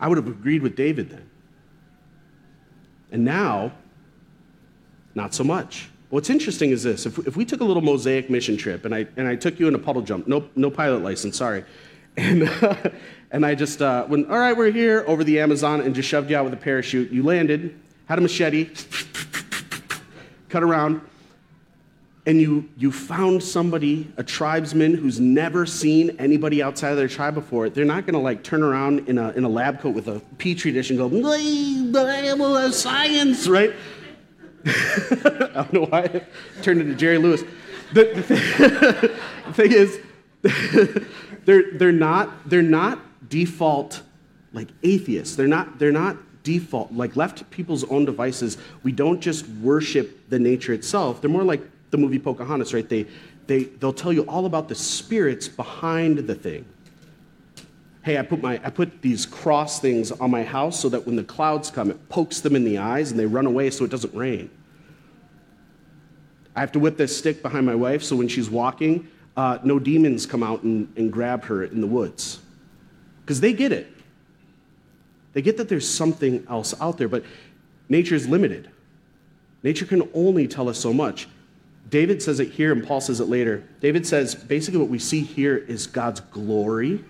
I 0.00 0.08
would 0.08 0.16
have 0.16 0.26
agreed 0.26 0.62
with 0.62 0.74
David 0.74 1.10
then. 1.10 1.30
And 3.12 3.24
now, 3.26 3.72
not 5.14 5.34
so 5.34 5.44
much. 5.44 5.90
What's 6.08 6.30
interesting 6.30 6.70
is 6.70 6.82
this 6.82 7.04
if, 7.04 7.18
if 7.26 7.36
we 7.36 7.44
took 7.44 7.60
a 7.60 7.64
little 7.64 7.82
mosaic 7.82 8.30
mission 8.30 8.56
trip 8.56 8.86
and 8.86 8.94
I, 8.94 9.06
and 9.16 9.28
I 9.28 9.36
took 9.36 9.60
you 9.60 9.68
in 9.68 9.74
a 9.74 9.78
puddle 9.78 10.02
jump, 10.02 10.26
no, 10.26 10.48
no 10.56 10.70
pilot 10.70 11.02
license, 11.02 11.36
sorry, 11.36 11.64
and, 12.16 12.48
and 13.34 13.44
I 13.44 13.56
just 13.56 13.82
uh, 13.82 14.06
went, 14.08 14.30
all 14.30 14.38
right, 14.38 14.56
we're 14.56 14.70
here 14.70 15.04
over 15.08 15.24
the 15.24 15.40
Amazon 15.40 15.80
and 15.80 15.92
just 15.92 16.08
shoved 16.08 16.30
you 16.30 16.36
out 16.36 16.44
with 16.44 16.54
a 16.54 16.56
parachute. 16.56 17.10
You 17.10 17.24
landed, 17.24 17.76
had 18.06 18.16
a 18.16 18.22
machete, 18.22 18.70
cut 20.48 20.62
around, 20.62 21.00
and 22.26 22.40
you, 22.40 22.68
you 22.76 22.92
found 22.92 23.42
somebody, 23.42 24.08
a 24.18 24.22
tribesman 24.22 24.94
who's 24.94 25.18
never 25.18 25.66
seen 25.66 26.14
anybody 26.20 26.62
outside 26.62 26.90
of 26.90 26.96
their 26.96 27.08
tribe 27.08 27.34
before, 27.34 27.68
they're 27.68 27.84
not 27.84 28.06
to 28.14 28.20
like 28.20 28.44
turn 28.44 28.62
around 28.62 29.08
in 29.08 29.18
a, 29.18 29.30
in 29.30 29.42
a 29.42 29.48
lab 29.48 29.80
coat 29.80 29.96
with 29.96 30.06
a 30.06 30.20
petri 30.38 30.70
dish 30.70 30.90
and 30.90 30.98
go, 31.00 31.08
science, 32.70 33.48
right? 33.48 33.74
I 34.64 35.50
don't 35.54 35.72
know 35.72 35.86
why 35.86 36.02
I 36.02 36.22
turned 36.62 36.80
into 36.80 36.94
Jerry 36.94 37.18
Lewis. 37.18 37.42
The, 37.94 38.12
the, 38.14 38.22
thing, 38.22 38.38
the 39.48 39.52
thing 39.54 39.72
is, 39.72 39.98
they're, 41.44 41.72
they're, 41.72 41.90
not, 41.90 42.48
they're 42.48 42.62
not 42.62 43.00
default 43.28 44.02
like 44.52 44.68
atheists. 44.82 45.36
They're 45.36 45.46
not, 45.46 45.78
they're 45.78 45.92
not 45.92 46.16
default, 46.44 46.92
like 46.92 47.16
left 47.16 47.38
to 47.38 47.44
people's 47.46 47.84
own 47.84 48.04
devices. 48.04 48.58
We 48.82 48.92
don't 48.92 49.20
just 49.20 49.48
worship 49.48 50.28
the 50.30 50.38
nature 50.38 50.72
itself. 50.72 51.20
They're 51.20 51.30
more 51.30 51.42
like 51.42 51.62
the 51.90 51.98
movie 51.98 52.18
Pocahontas, 52.18 52.72
right? 52.72 52.88
They, 52.88 53.06
they, 53.46 53.64
they'll 53.64 53.92
tell 53.92 54.12
you 54.12 54.22
all 54.22 54.46
about 54.46 54.68
the 54.68 54.74
spirits 54.74 55.48
behind 55.48 56.18
the 56.18 56.34
thing. 56.34 56.64
Hey, 58.02 58.18
I 58.18 58.22
put, 58.22 58.42
my, 58.42 58.60
I 58.62 58.70
put 58.70 59.00
these 59.00 59.24
cross 59.24 59.80
things 59.80 60.12
on 60.12 60.30
my 60.30 60.44
house 60.44 60.78
so 60.78 60.90
that 60.90 61.06
when 61.06 61.16
the 61.16 61.24
clouds 61.24 61.70
come, 61.70 61.90
it 61.90 62.08
pokes 62.08 62.40
them 62.40 62.54
in 62.54 62.64
the 62.64 62.78
eyes 62.78 63.10
and 63.10 63.18
they 63.18 63.26
run 63.26 63.46
away 63.46 63.70
so 63.70 63.84
it 63.84 63.90
doesn't 63.90 64.14
rain. 64.14 64.50
I 66.54 66.60
have 66.60 66.72
to 66.72 66.78
whip 66.78 66.96
this 66.96 67.16
stick 67.16 67.42
behind 67.42 67.66
my 67.66 67.74
wife 67.74 68.02
so 68.02 68.14
when 68.14 68.28
she's 68.28 68.50
walking, 68.50 69.08
uh, 69.36 69.58
no 69.64 69.78
demons 69.78 70.26
come 70.26 70.42
out 70.42 70.62
and, 70.62 70.92
and 70.96 71.10
grab 71.12 71.44
her 71.44 71.64
in 71.64 71.80
the 71.80 71.86
woods. 71.86 72.40
Because 73.24 73.40
they 73.40 73.52
get 73.52 73.72
it. 73.72 73.90
They 75.32 75.42
get 75.42 75.56
that 75.56 75.68
there's 75.68 75.88
something 75.88 76.46
else 76.48 76.74
out 76.80 76.98
there, 76.98 77.08
but 77.08 77.24
nature 77.88 78.14
is 78.14 78.28
limited. 78.28 78.70
Nature 79.62 79.86
can 79.86 80.08
only 80.14 80.46
tell 80.46 80.68
us 80.68 80.78
so 80.78 80.92
much. 80.92 81.26
David 81.90 82.22
says 82.22 82.40
it 82.40 82.50
here, 82.50 82.72
and 82.72 82.86
Paul 82.86 83.00
says 83.00 83.20
it 83.20 83.28
later. 83.28 83.64
David 83.80 84.06
says 84.06 84.34
basically 84.34 84.80
what 84.80 84.88
we 84.88 84.98
see 84.98 85.20
here 85.22 85.56
is 85.56 85.86
God's 85.86 86.20
glory, 86.20 87.04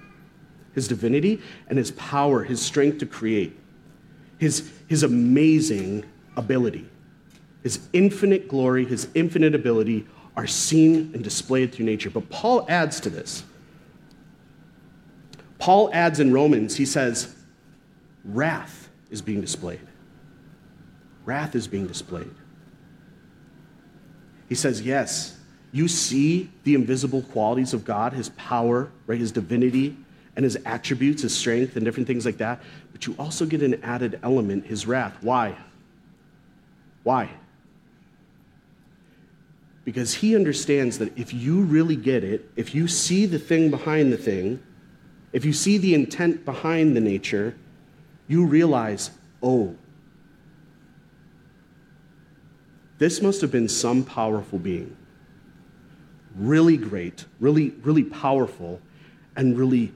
his 0.75 0.89
divinity, 0.89 1.41
and 1.69 1.79
his 1.79 1.91
power, 1.93 2.43
his 2.45 2.63
strength 2.63 2.99
to 2.99 3.07
create, 3.07 3.59
his, 4.39 4.73
his 4.89 5.03
amazing 5.03 6.05
ability. 6.37 6.89
His 7.63 7.81
infinite 7.93 8.49
glory, 8.49 8.85
his 8.85 9.09
infinite 9.15 9.55
ability 9.55 10.07
are 10.37 10.47
seen 10.47 11.11
and 11.15 11.25
displayed 11.25 11.73
through 11.73 11.87
nature. 11.87 12.11
But 12.11 12.29
Paul 12.29 12.67
adds 12.69 13.01
to 13.01 13.11
this. 13.11 13.45
Paul 15.65 15.89
adds 15.95 16.21
in 16.21 16.31
Romans, 16.31 16.77
he 16.77 16.85
says, 16.85 17.35
wrath 18.23 18.91
is 19.09 19.23
being 19.23 19.41
displayed. 19.41 19.81
Wrath 21.25 21.55
is 21.55 21.67
being 21.67 21.87
displayed. 21.87 22.35
He 24.47 24.57
says, 24.57 24.83
Yes, 24.83 25.39
you 25.73 25.89
see 25.89 26.51
the 26.65 26.75
invisible 26.75 27.23
qualities 27.23 27.73
of 27.73 27.83
God, 27.83 28.13
his 28.13 28.29
power, 28.37 28.93
right, 29.07 29.19
his 29.19 29.33
divinity, 29.33 29.97
and 30.37 30.45
his 30.45 30.59
attributes, 30.67 31.23
his 31.23 31.35
strength, 31.35 31.77
and 31.77 31.85
different 31.87 32.09
things 32.09 32.27
like 32.27 32.37
that. 32.37 32.61
But 32.93 33.07
you 33.07 33.17
also 33.19 33.47
get 33.47 33.63
an 33.63 33.83
added 33.83 34.21
element, 34.23 34.67
his 34.67 34.87
wrath. 34.87 35.17
Why? 35.23 35.57
Why? 37.05 37.31
Because 39.87 40.13
he 40.13 40.37
understands 40.37 40.99
that 40.99 41.17
if 41.19 41.33
you 41.33 41.63
really 41.63 41.97
get 41.97 42.23
it, 42.23 42.51
if 42.55 42.75
you 42.75 42.87
see 42.87 43.25
the 43.25 43.39
thing 43.39 43.71
behind 43.71 44.13
the 44.13 44.19
thing, 44.19 44.63
if 45.35 45.45
you 45.45 45.53
see 45.53 45.77
the 45.77 45.93
intent 45.93 46.47
behind 46.47 46.97
the 46.97 47.01
nature, 47.03 47.55
you 48.27 48.47
realize, 48.47 49.11
oh, 49.43 49.77
This 52.99 53.21
must 53.21 53.41
have 53.41 53.51
been 53.51 53.69
some 53.69 54.05
powerful 54.05 54.59
being. 54.59 54.97
Really 56.37 56.77
great, 56.77 57.25
really, 57.41 57.71
really 57.83 58.05
powerful, 58.05 58.81
and 59.37 59.59
really 59.59 59.93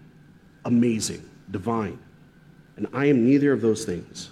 amazing, 0.64 1.28
divine. 1.50 1.98
And 2.76 2.86
I 2.92 3.06
am 3.06 3.24
neither 3.24 3.52
of 3.52 3.60
those 3.60 3.84
things. 3.84 4.30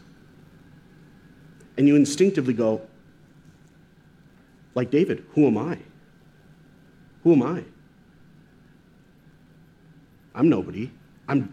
And 1.77 1.87
you 1.87 1.97
instinctively 1.97 2.55
go, 2.55 2.83
like 4.75 4.91
David, 4.91 5.25
who 5.35 5.47
am 5.47 5.59
I? 5.59 5.79
Who 7.23 7.33
am 7.33 7.43
I? 7.43 7.65
I'm 10.37 10.49
nobody. 10.49 10.91
I'm 11.27 11.53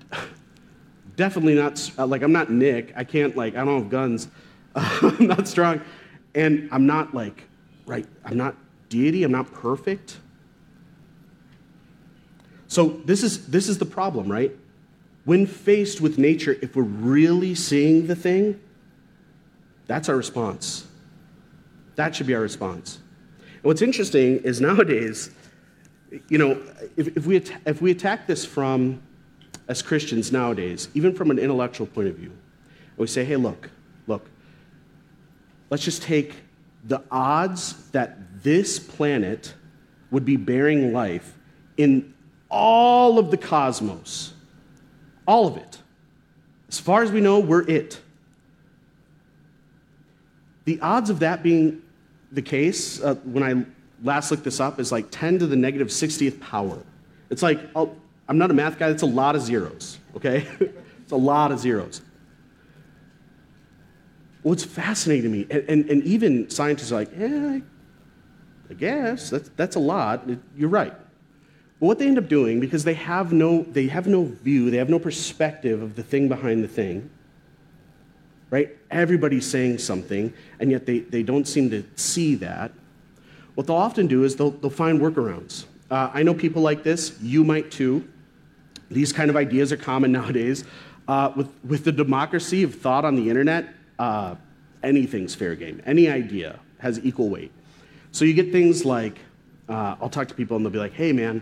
definitely 1.16 1.56
not, 1.56 1.92
uh, 1.98 2.06
like, 2.06 2.22
I'm 2.22 2.32
not 2.32 2.52
Nick. 2.52 2.94
I 2.96 3.04
can't, 3.04 3.36
like, 3.36 3.56
I 3.56 3.66
don't 3.66 3.82
have 3.82 3.90
guns. 3.90 4.28
I'm 4.76 5.26
not 5.26 5.48
strong. 5.48 5.82
And 6.36 6.70
I'm 6.72 6.86
not 6.86 7.16
like, 7.16 7.44
right, 7.86 8.06
I'm 8.26 8.38
not 8.38 8.56
deity, 8.90 9.24
I'm 9.24 9.32
not 9.32 9.52
perfect. 9.52 10.20
So 12.68 13.02
this 13.06 13.24
is 13.24 13.48
this 13.48 13.70
is 13.70 13.78
the 13.78 13.86
problem, 13.86 14.32
right? 14.32 14.52
When 15.26 15.46
faced 15.46 16.02
with 16.02 16.18
nature, 16.18 16.58
if 16.62 16.76
we're 16.76 16.84
really 16.84 17.56
seeing 17.56 18.08
the 18.08 18.16
thing, 18.16 18.60
that's 19.86 20.10
our 20.10 20.16
response. 20.16 20.88
That 21.96 22.16
should 22.16 22.28
be 22.28 22.34
our 22.34 22.42
response. 22.42 22.98
And 23.38 23.64
what's 23.64 23.82
interesting 23.84 24.40
is 24.40 24.60
nowadays, 24.70 25.30
you 26.30 26.38
know, 26.38 26.62
if, 26.96 27.16
if, 27.18 27.26
we, 27.26 27.38
if 27.66 27.82
we 27.82 27.92
attack 27.92 28.28
this 28.28 28.46
from, 28.46 29.02
as 29.68 29.82
Christians 29.82 30.32
nowadays, 30.32 30.90
even 30.94 31.14
from 31.14 31.32
an 31.32 31.40
intellectual 31.40 31.88
point 31.88 32.08
of 32.08 32.16
view, 32.16 32.30
and 32.30 32.98
we 32.98 33.08
say, 33.08 33.24
hey, 33.24 33.36
look, 33.36 33.70
look, 34.08 34.30
let's 35.70 35.84
just 35.84 36.04
take 36.04 36.36
the 36.84 37.02
odds 37.10 37.90
that 37.92 38.44
this 38.44 38.78
planet 38.78 39.54
would 40.12 40.26
be 40.26 40.36
bearing 40.36 40.94
life 40.94 41.38
in 41.78 42.14
all 42.50 43.18
of 43.18 43.32
the 43.32 43.38
cosmos, 43.38 44.34
all 45.26 45.48
of 45.48 45.58
it. 45.58 45.80
As 46.68 46.80
far 46.80 47.04
as 47.04 47.12
we 47.12 47.22
know, 47.22 47.40
we're 47.40 47.68
it. 47.68 48.00
The 50.66 50.80
odds 50.82 51.10
of 51.10 51.20
that 51.20 51.42
being 51.42 51.82
the 52.32 52.42
case, 52.42 53.02
uh, 53.02 53.16
when 53.16 53.44
I 53.44 53.66
last 54.04 54.32
looked 54.32 54.44
this 54.44 54.60
up, 54.60 54.80
is 54.80 54.92
like 54.92 55.08
10 55.12 55.40
to 55.40 55.48
the 55.48 55.56
negative 55.56 55.88
60th 55.88 56.40
power. 56.40 56.78
It's 57.30 57.42
like, 57.42 57.60
oh, 57.76 57.96
I'm 58.28 58.38
not 58.38 58.52
a 58.52 58.54
math 58.54 58.78
guy, 58.78 58.90
it's 58.90 59.04
a 59.04 59.08
lot 59.08 59.36
of 59.36 59.42
zeros, 59.42 59.98
okay? 60.16 60.48
it's 60.60 61.12
a 61.12 61.18
lot 61.18 61.52
of 61.52 61.60
zeros. 61.60 62.02
What's 64.44 64.64
fascinating 64.64 65.24
to 65.24 65.30
me, 65.30 65.48
and, 65.50 65.70
and, 65.70 65.90
and 65.90 66.04
even 66.04 66.50
scientists 66.50 66.92
are 66.92 66.96
like, 66.96 67.12
yeah, 67.18 67.60
I 68.70 68.74
guess 68.74 69.30
that's, 69.30 69.50
that's 69.56 69.76
a 69.76 69.80
lot. 69.80 70.28
You're 70.56 70.70
right. 70.70 70.94
But 71.80 71.86
what 71.88 72.00
they 72.00 72.08
end 72.08 72.18
up 72.18 72.28
doing, 72.28 72.60
because 72.60 72.84
they 72.84 72.94
have 72.94 73.32
no, 73.34 73.64
they 73.64 73.88
have 73.88 74.08
no 74.08 74.26
view, 74.26 74.70
they 74.70 74.78
have 74.78 74.90
no 74.90 75.00
perspective 75.00 75.82
of 75.82 75.96
the 75.96 76.04
thing 76.04 76.28
behind 76.28 76.64
the 76.64 76.68
thing, 76.68 77.10
right? 78.50 78.76
Everybody's 78.92 79.46
saying 79.46 79.80
something, 79.80 80.34
and 80.60 80.72
yet 80.72 80.86
they, 80.86 81.00
they 81.00 81.24
don't 81.24 81.48
seem 81.48 81.70
to 81.72 81.84
see 81.96 82.36
that. 82.36 82.72
What 83.56 83.68
they'll 83.68 83.76
often 83.76 84.08
do 84.08 84.24
is 84.24 84.36
they'll, 84.36 84.52
they'll 84.52 84.70
find 84.70 85.00
workarounds. 85.00 85.66
Uh, 85.92 86.10
I 86.14 86.24
know 86.24 86.34
people 86.34 86.62
like 86.62 86.84
this, 86.84 87.18
you 87.22 87.44
might 87.44 87.72
too. 87.72 88.08
These 88.90 89.14
kind 89.14 89.30
of 89.30 89.36
ideas 89.36 89.72
are 89.72 89.78
common 89.78 90.12
nowadays. 90.20 90.64
Uh, 91.08 91.32
with, 91.36 91.50
with 91.66 91.84
the 91.84 91.92
democracy 91.92 92.64
of 92.64 92.76
thought 92.76 93.04
on 93.04 93.16
the 93.16 93.30
internet, 93.30 93.68
uh, 94.00 94.36
anything's 94.84 95.36
fair 95.36 95.56
game. 95.56 95.82
Any 95.86 96.10
idea 96.10 96.60
has 96.80 97.00
equal 97.04 97.30
weight. 97.30 97.52
So 98.12 98.26
you 98.26 98.34
get 98.34 98.52
things 98.52 98.86
like, 98.86 99.20
uh, 99.68 99.96
I'll 100.02 100.10
talk 100.10 100.28
to 100.30 100.34
people 100.34 100.56
and 100.56 100.66
they'll 100.66 100.72
be 100.72 100.80
like, 100.80 100.94
hey 100.94 101.12
man, 101.12 101.42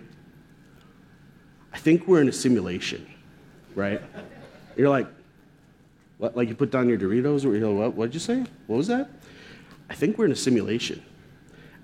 I 1.74 1.78
think 1.78 2.08
we're 2.08 2.22
in 2.22 2.30
a 2.30 2.34
simulation, 2.34 3.08
right? 3.76 4.02
You're 4.76 4.90
like, 4.90 5.08
what, 6.18 6.36
like 6.36 6.50
you 6.50 6.56
put 6.56 6.72
down 6.72 6.88
your 6.88 6.98
Doritos, 6.98 7.46
or 7.46 7.56
you're 7.56 7.68
like, 7.68 7.78
what, 7.78 7.94
what'd 7.96 8.14
you 8.14 8.20
say? 8.20 8.44
What 8.68 8.78
was 8.78 8.88
that? 8.88 9.10
I 9.90 9.96
think 9.96 10.18
we're 10.18 10.26
in 10.26 10.32
a 10.32 10.36
simulation. 10.36 11.04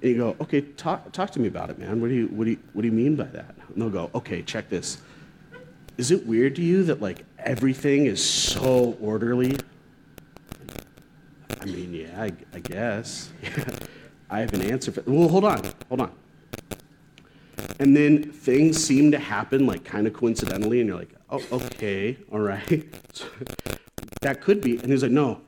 And 0.02 0.12
you 0.12 0.18
go, 0.18 0.36
okay, 0.42 0.62
talk, 0.62 1.12
talk 1.12 1.32
to 1.32 1.40
me 1.40 1.48
about 1.48 1.70
it, 1.70 1.80
man. 1.80 2.00
What 2.00 2.10
do, 2.10 2.14
you, 2.14 2.28
what, 2.28 2.46
do 2.46 2.52
you, 2.52 2.60
what 2.74 2.84
do 2.84 2.88
you 2.88 2.94
mean 2.94 3.16
by 3.16 3.26
that? 3.26 3.56
And 3.74 3.82
they'll 3.82 3.90
go, 3.90 4.12
okay, 4.14 4.42
check 4.42 4.70
this. 4.70 5.00
Is 5.98 6.12
it 6.12 6.26
weird 6.28 6.56
to 6.58 6.62
you 6.62 6.84
that 6.84 7.02
like 7.02 7.26
everything 7.40 8.06
is 8.06 8.24
so 8.24 8.96
orderly? 9.02 9.58
I 11.60 11.66
mean, 11.66 11.94
yeah, 11.94 12.22
I, 12.22 12.32
I 12.54 12.60
guess. 12.60 13.32
I 14.30 14.40
have 14.40 14.54
an 14.54 14.62
answer 14.62 14.92
for 14.92 15.02
Well, 15.10 15.28
hold 15.28 15.46
on, 15.46 15.62
hold 15.90 16.02
on. 16.02 16.12
And 17.80 17.96
then 17.96 18.32
things 18.32 18.84
seem 18.84 19.12
to 19.12 19.20
happen 19.20 19.66
like 19.66 19.84
kind 19.84 20.06
of 20.06 20.14
coincidentally, 20.14 20.80
and 20.80 20.90
you're 20.90 20.98
like, 20.98 21.14
oh, 21.30 21.42
okay, 21.52 22.18
all 22.32 22.40
right. 22.40 22.68
that 24.22 24.42
could 24.42 24.62
be. 24.62 24.78
And 24.78 24.92
he's 24.92 25.04
like, 25.04 25.12
no, 25.12 25.42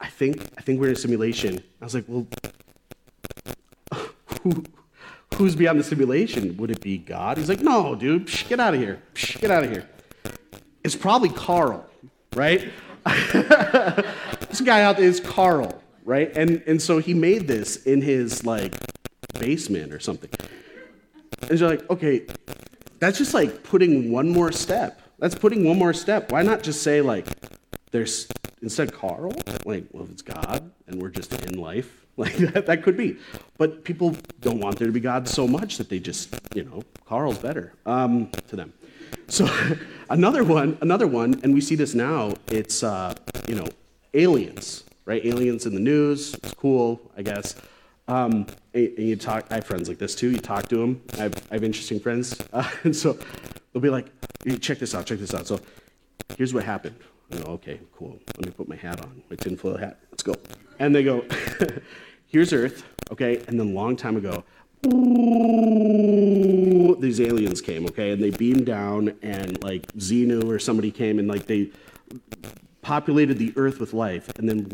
I 0.00 0.08
think 0.08 0.40
I 0.56 0.62
think 0.62 0.80
we're 0.80 0.88
in 0.88 0.92
a 0.92 0.98
simulation. 0.98 1.58
I 1.80 1.84
was 1.84 1.94
like, 1.94 2.04
well, 2.06 2.26
who, 4.46 4.64
who's 5.34 5.56
beyond 5.56 5.80
the 5.80 5.84
simulation? 5.84 6.56
Would 6.56 6.70
it 6.70 6.80
be 6.80 6.98
God? 6.98 7.38
He's 7.38 7.48
like, 7.48 7.60
no, 7.60 7.94
dude, 7.94 8.26
Psh, 8.26 8.48
get 8.48 8.60
out 8.60 8.74
of 8.74 8.80
here. 8.80 9.02
Psh, 9.14 9.40
get 9.40 9.50
out 9.50 9.64
of 9.64 9.70
here. 9.70 9.88
It's 10.84 10.94
probably 10.94 11.30
Carl, 11.30 11.84
right? 12.34 12.70
this 13.32 14.60
guy 14.60 14.82
out 14.82 14.96
there 14.96 15.06
is 15.06 15.20
Carl, 15.20 15.82
right? 16.04 16.36
And 16.36 16.62
and 16.66 16.80
so 16.80 16.98
he 16.98 17.14
made 17.14 17.48
this 17.48 17.84
in 17.84 18.00
his 18.00 18.44
like 18.44 18.74
basement 19.38 19.92
or 19.92 20.00
something. 20.00 20.30
And 21.48 21.58
you're 21.58 21.68
like, 21.68 21.88
okay, 21.90 22.26
that's 22.98 23.18
just 23.18 23.34
like 23.34 23.64
putting 23.64 24.12
one 24.12 24.28
more 24.28 24.52
step. 24.52 25.00
That's 25.18 25.34
putting 25.34 25.64
one 25.64 25.78
more 25.78 25.92
step. 25.92 26.30
Why 26.30 26.42
not 26.42 26.62
just 26.62 26.82
say 26.82 27.00
like, 27.00 27.26
there's 27.90 28.28
instead 28.62 28.92
Carl? 28.92 29.32
Like, 29.64 29.86
well, 29.92 30.04
if 30.04 30.10
it's 30.10 30.22
God 30.22 30.70
and 30.86 31.00
we're 31.00 31.10
just 31.10 31.32
in 31.32 31.58
life, 31.58 32.05
like 32.18 32.36
that, 32.36 32.66
that 32.66 32.82
could 32.82 32.96
be. 32.96 33.18
But 33.58 33.84
people 33.84 34.16
don't 34.40 34.58
want 34.58 34.78
there 34.78 34.86
to 34.86 34.92
be 34.92 35.00
God 35.00 35.28
so 35.28 35.46
much 35.46 35.76
that 35.76 35.90
they 35.90 35.98
just, 35.98 36.34
you 36.54 36.64
know, 36.64 36.82
Carl's 37.04 37.38
better 37.38 37.74
um, 37.84 38.30
to 38.48 38.56
them. 38.56 38.72
So 39.28 39.48
another 40.10 40.42
one, 40.42 40.78
another 40.80 41.06
one, 41.06 41.40
and 41.42 41.52
we 41.52 41.60
see 41.60 41.74
this 41.74 41.94
now. 41.94 42.34
It's 42.48 42.82
uh, 42.82 43.14
you 43.48 43.54
know, 43.54 43.66
aliens, 44.14 44.84
right? 45.04 45.24
Aliens 45.26 45.66
in 45.66 45.74
the 45.74 45.80
news. 45.80 46.34
It's 46.34 46.54
cool, 46.54 47.00
I 47.16 47.22
guess. 47.22 47.54
Um, 48.08 48.46
and, 48.72 48.96
you 48.98 49.16
talk. 49.16 49.46
I 49.50 49.56
have 49.56 49.66
friends 49.66 49.88
like 49.88 49.98
this 49.98 50.14
too. 50.14 50.30
You 50.30 50.38
talk 50.38 50.68
to 50.68 50.76
them. 50.76 51.02
I 51.14 51.24
have, 51.24 51.34
I 51.50 51.54
have 51.54 51.64
interesting 51.64 52.00
friends, 52.00 52.40
uh, 52.52 52.68
and 52.84 52.94
so 52.94 53.18
they'll 53.72 53.82
be 53.82 53.90
like, 53.90 54.06
hey, 54.44 54.56
"Check 54.56 54.78
this 54.78 54.94
out. 54.94 55.06
Check 55.06 55.18
this 55.18 55.34
out." 55.34 55.46
So 55.46 55.60
here's 56.38 56.54
what 56.54 56.64
happened. 56.64 56.96
I 57.32 57.38
go, 57.38 57.52
"Okay, 57.52 57.80
cool. 57.94 58.18
Let 58.36 58.46
me 58.46 58.52
put 58.52 58.68
my 58.68 58.76
hat 58.76 59.04
on, 59.04 59.22
my 59.28 59.36
tinfoil 59.36 59.76
hat. 59.76 59.98
Let's 60.10 60.22
go." 60.22 60.34
And 60.78 60.94
they 60.94 61.02
go, 61.02 61.24
"Here's 62.26 62.52
Earth." 62.52 62.84
Okay, 63.12 63.42
and 63.46 63.58
then 63.58 63.74
long 63.74 63.96
time 63.96 64.16
ago, 64.16 64.44
these 67.00 67.20
aliens 67.20 67.60
came, 67.60 67.86
okay, 67.86 68.10
and 68.10 68.22
they 68.22 68.30
beamed 68.30 68.66
down, 68.66 69.14
and 69.22 69.62
like 69.62 69.86
Xenu 69.92 70.44
or 70.48 70.58
somebody 70.58 70.90
came, 70.90 71.18
and 71.18 71.28
like 71.28 71.46
they 71.46 71.70
populated 72.82 73.38
the 73.38 73.52
earth 73.56 73.80
with 73.80 73.92
life, 73.92 74.30
and 74.38 74.48
then 74.48 74.66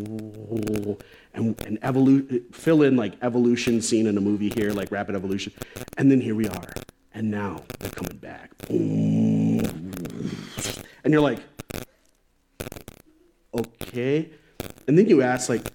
and, 1.35 1.61
and 1.63 1.81
evolu- 1.81 2.55
fill 2.55 2.83
in 2.83 2.97
like 2.97 3.15
evolution 3.23 3.81
scene 3.81 4.07
in 4.07 4.19
a 4.19 4.21
movie 4.21 4.51
here, 4.51 4.71
like 4.71 4.91
rapid 4.91 5.15
evolution, 5.15 5.53
and 5.97 6.11
then 6.11 6.21
here 6.21 6.35
we 6.35 6.49
are, 6.49 6.73
and 7.15 7.31
now 7.31 7.63
they're 7.79 7.91
coming 7.91 8.17
back, 8.19 8.51
and 8.69 9.63
you're 11.07 11.21
like, 11.21 11.41
okay, 13.55 14.31
and 14.87 14.99
then 14.99 15.09
you 15.09 15.23
ask 15.23 15.49
like, 15.49 15.67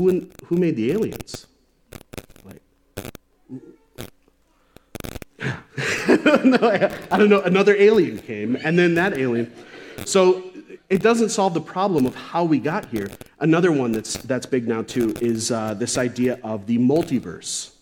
who 0.00 0.08
in, 0.08 0.32
who 0.46 0.56
made 0.56 0.76
the 0.76 0.90
aliens? 0.92 1.46
no, 6.08 6.58
I, 6.62 6.92
I 7.10 7.18
don't 7.18 7.28
know. 7.28 7.40
Another 7.42 7.74
alien 7.76 8.18
came, 8.18 8.56
and 8.56 8.78
then 8.78 8.94
that 8.94 9.16
alien. 9.16 9.52
So 10.04 10.50
it 10.88 11.02
doesn't 11.02 11.28
solve 11.30 11.54
the 11.54 11.60
problem 11.60 12.06
of 12.06 12.14
how 12.14 12.44
we 12.44 12.58
got 12.58 12.86
here. 12.86 13.08
Another 13.38 13.72
one 13.72 13.92
that's, 13.92 14.14
that's 14.18 14.46
big 14.46 14.66
now, 14.66 14.82
too, 14.82 15.14
is 15.20 15.50
uh, 15.50 15.74
this 15.74 15.98
idea 15.98 16.38
of 16.42 16.66
the 16.66 16.78
multiverse, 16.78 17.72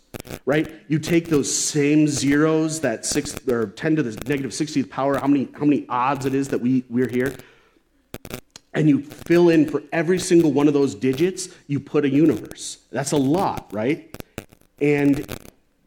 right? 0.44 0.70
You 0.88 0.98
take 0.98 1.28
those 1.28 1.52
same 1.52 2.07
zeros, 2.07 2.81
that 2.81 3.07
six, 3.07 3.37
or 3.48 3.68
10 3.68 3.96
to 3.96 4.02
the 4.02 4.11
negative 4.28 4.50
60th 4.50 4.90
power, 4.90 5.18
how 5.18 5.26
many, 5.26 5.48
how 5.54 5.64
many 5.64 5.87
odds 5.88 6.26
it 6.26 6.35
is 6.35 6.48
that 6.48 6.61
we, 6.61 6.85
we're 6.90 7.09
here, 7.09 7.35
and 8.78 8.88
you 8.88 9.02
fill 9.02 9.48
in 9.48 9.68
for 9.68 9.82
every 9.92 10.20
single 10.20 10.52
one 10.52 10.68
of 10.68 10.72
those 10.72 10.94
digits, 10.94 11.48
you 11.66 11.80
put 11.80 12.04
a 12.04 12.08
universe. 12.08 12.78
That's 12.92 13.10
a 13.10 13.16
lot, 13.16 13.68
right? 13.72 14.16
And 14.80 15.26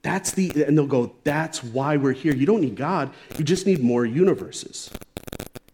that's 0.02 0.32
the, 0.32 0.66
and 0.66 0.78
they'll 0.78 0.88
go, 0.88 1.16
that's 1.24 1.64
why 1.64 1.96
we're 1.96 2.12
here. 2.12 2.36
You 2.36 2.46
don't 2.46 2.60
need 2.60 2.76
God, 2.76 3.12
you 3.38 3.46
just 3.46 3.66
need 3.66 3.82
more 3.82 4.06
universes. 4.06 4.92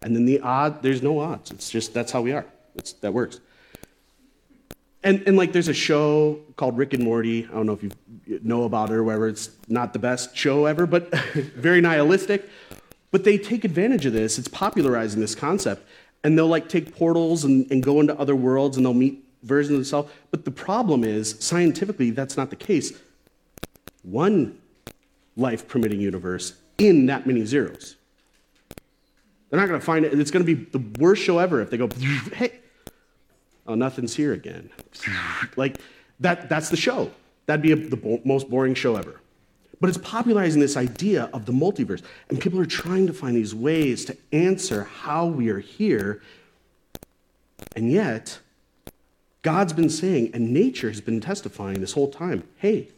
And 0.00 0.14
then 0.14 0.26
the 0.26 0.38
odd, 0.40 0.80
there's 0.80 1.02
no 1.02 1.18
odds. 1.18 1.50
It's 1.50 1.70
just, 1.70 1.92
that's 1.92 2.12
how 2.12 2.22
we 2.22 2.30
are. 2.30 2.46
It's, 2.76 2.92
that 2.92 3.12
works. 3.12 3.40
And, 5.02 5.22
and 5.26 5.36
like 5.36 5.50
there's 5.50 5.68
a 5.68 5.74
show 5.74 6.38
called 6.56 6.78
Rick 6.78 6.94
and 6.94 7.02
Morty. 7.02 7.46
I 7.46 7.52
don't 7.52 7.66
know 7.66 7.72
if 7.72 7.82
you 7.82 7.90
know 8.44 8.62
about 8.62 8.90
it 8.90 8.94
or 8.94 9.02
whatever. 9.02 9.26
It's 9.26 9.50
not 9.66 9.92
the 9.92 9.98
best 9.98 10.36
show 10.36 10.66
ever, 10.66 10.86
but 10.86 11.12
very 11.34 11.80
nihilistic. 11.80 12.48
But 13.10 13.24
they 13.24 13.38
take 13.38 13.64
advantage 13.64 14.06
of 14.06 14.12
this. 14.12 14.38
It's 14.38 14.48
popularizing 14.48 15.20
this 15.20 15.34
concept. 15.34 15.88
And 16.24 16.36
they'll 16.36 16.48
like 16.48 16.68
take 16.68 16.94
portals 16.94 17.44
and, 17.44 17.70
and 17.70 17.82
go 17.82 18.00
into 18.00 18.18
other 18.18 18.34
worlds 18.34 18.76
and 18.76 18.84
they'll 18.84 18.94
meet 18.94 19.24
versions 19.42 19.72
of 19.72 19.76
themselves. 19.78 20.12
But 20.30 20.44
the 20.44 20.50
problem 20.50 21.04
is, 21.04 21.36
scientifically, 21.38 22.10
that's 22.10 22.36
not 22.36 22.50
the 22.50 22.56
case 22.56 22.92
one 24.02 24.58
life 25.36 25.68
permitting 25.68 26.00
universe 26.00 26.54
in 26.78 27.06
that 27.06 27.26
many 27.26 27.44
zeros. 27.44 27.96
They're 29.50 29.60
not 29.60 29.68
going 29.68 29.80
to 29.80 29.84
find 29.84 30.04
it. 30.04 30.18
It's 30.18 30.30
going 30.30 30.44
to 30.44 30.54
be 30.54 30.64
the 30.64 30.82
worst 30.98 31.22
show 31.22 31.38
ever 31.38 31.60
if 31.60 31.70
they 31.70 31.76
go, 31.76 31.88
hey, 32.34 32.58
oh, 33.66 33.74
nothing's 33.74 34.14
here 34.14 34.32
again. 34.32 34.70
Like, 35.56 35.78
that, 36.20 36.48
that's 36.48 36.68
the 36.68 36.76
show. 36.76 37.10
That'd 37.46 37.62
be 37.62 37.72
a, 37.72 37.76
the 37.76 37.96
bo- 37.96 38.20
most 38.24 38.50
boring 38.50 38.74
show 38.74 38.96
ever. 38.96 39.20
But 39.80 39.88
it's 39.88 39.98
popularizing 39.98 40.60
this 40.60 40.76
idea 40.76 41.30
of 41.32 41.46
the 41.46 41.52
multiverse. 41.52 42.02
And 42.28 42.40
people 42.40 42.60
are 42.60 42.66
trying 42.66 43.06
to 43.06 43.12
find 43.12 43.36
these 43.36 43.54
ways 43.54 44.04
to 44.06 44.16
answer 44.32 44.84
how 44.84 45.26
we 45.26 45.50
are 45.50 45.60
here. 45.60 46.20
And 47.76 47.90
yet, 47.90 48.40
God's 49.42 49.72
been 49.72 49.90
saying, 49.90 50.32
and 50.34 50.52
nature 50.52 50.88
has 50.88 51.00
been 51.00 51.20
testifying 51.20 51.80
this 51.80 51.92
whole 51.92 52.10
time 52.10 52.42
hey, 52.56 52.88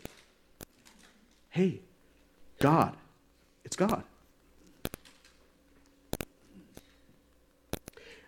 hey, 1.50 1.80
God, 2.60 2.96
it's 3.64 3.76
God. 3.76 4.02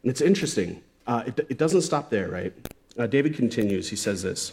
And 0.03 0.11
it's 0.11 0.21
interesting. 0.21 0.83
Uh, 1.07 1.25
it, 1.27 1.47
it, 1.51 1.59
doesn't 1.59 1.83
stop 1.83 2.11
there, 2.11 2.29
right? 2.29 2.53
Uh, 2.99 3.07
David 3.07 3.35
continues. 3.37 3.89
He 3.89 3.97
says 3.97 4.23
this 4.23 4.53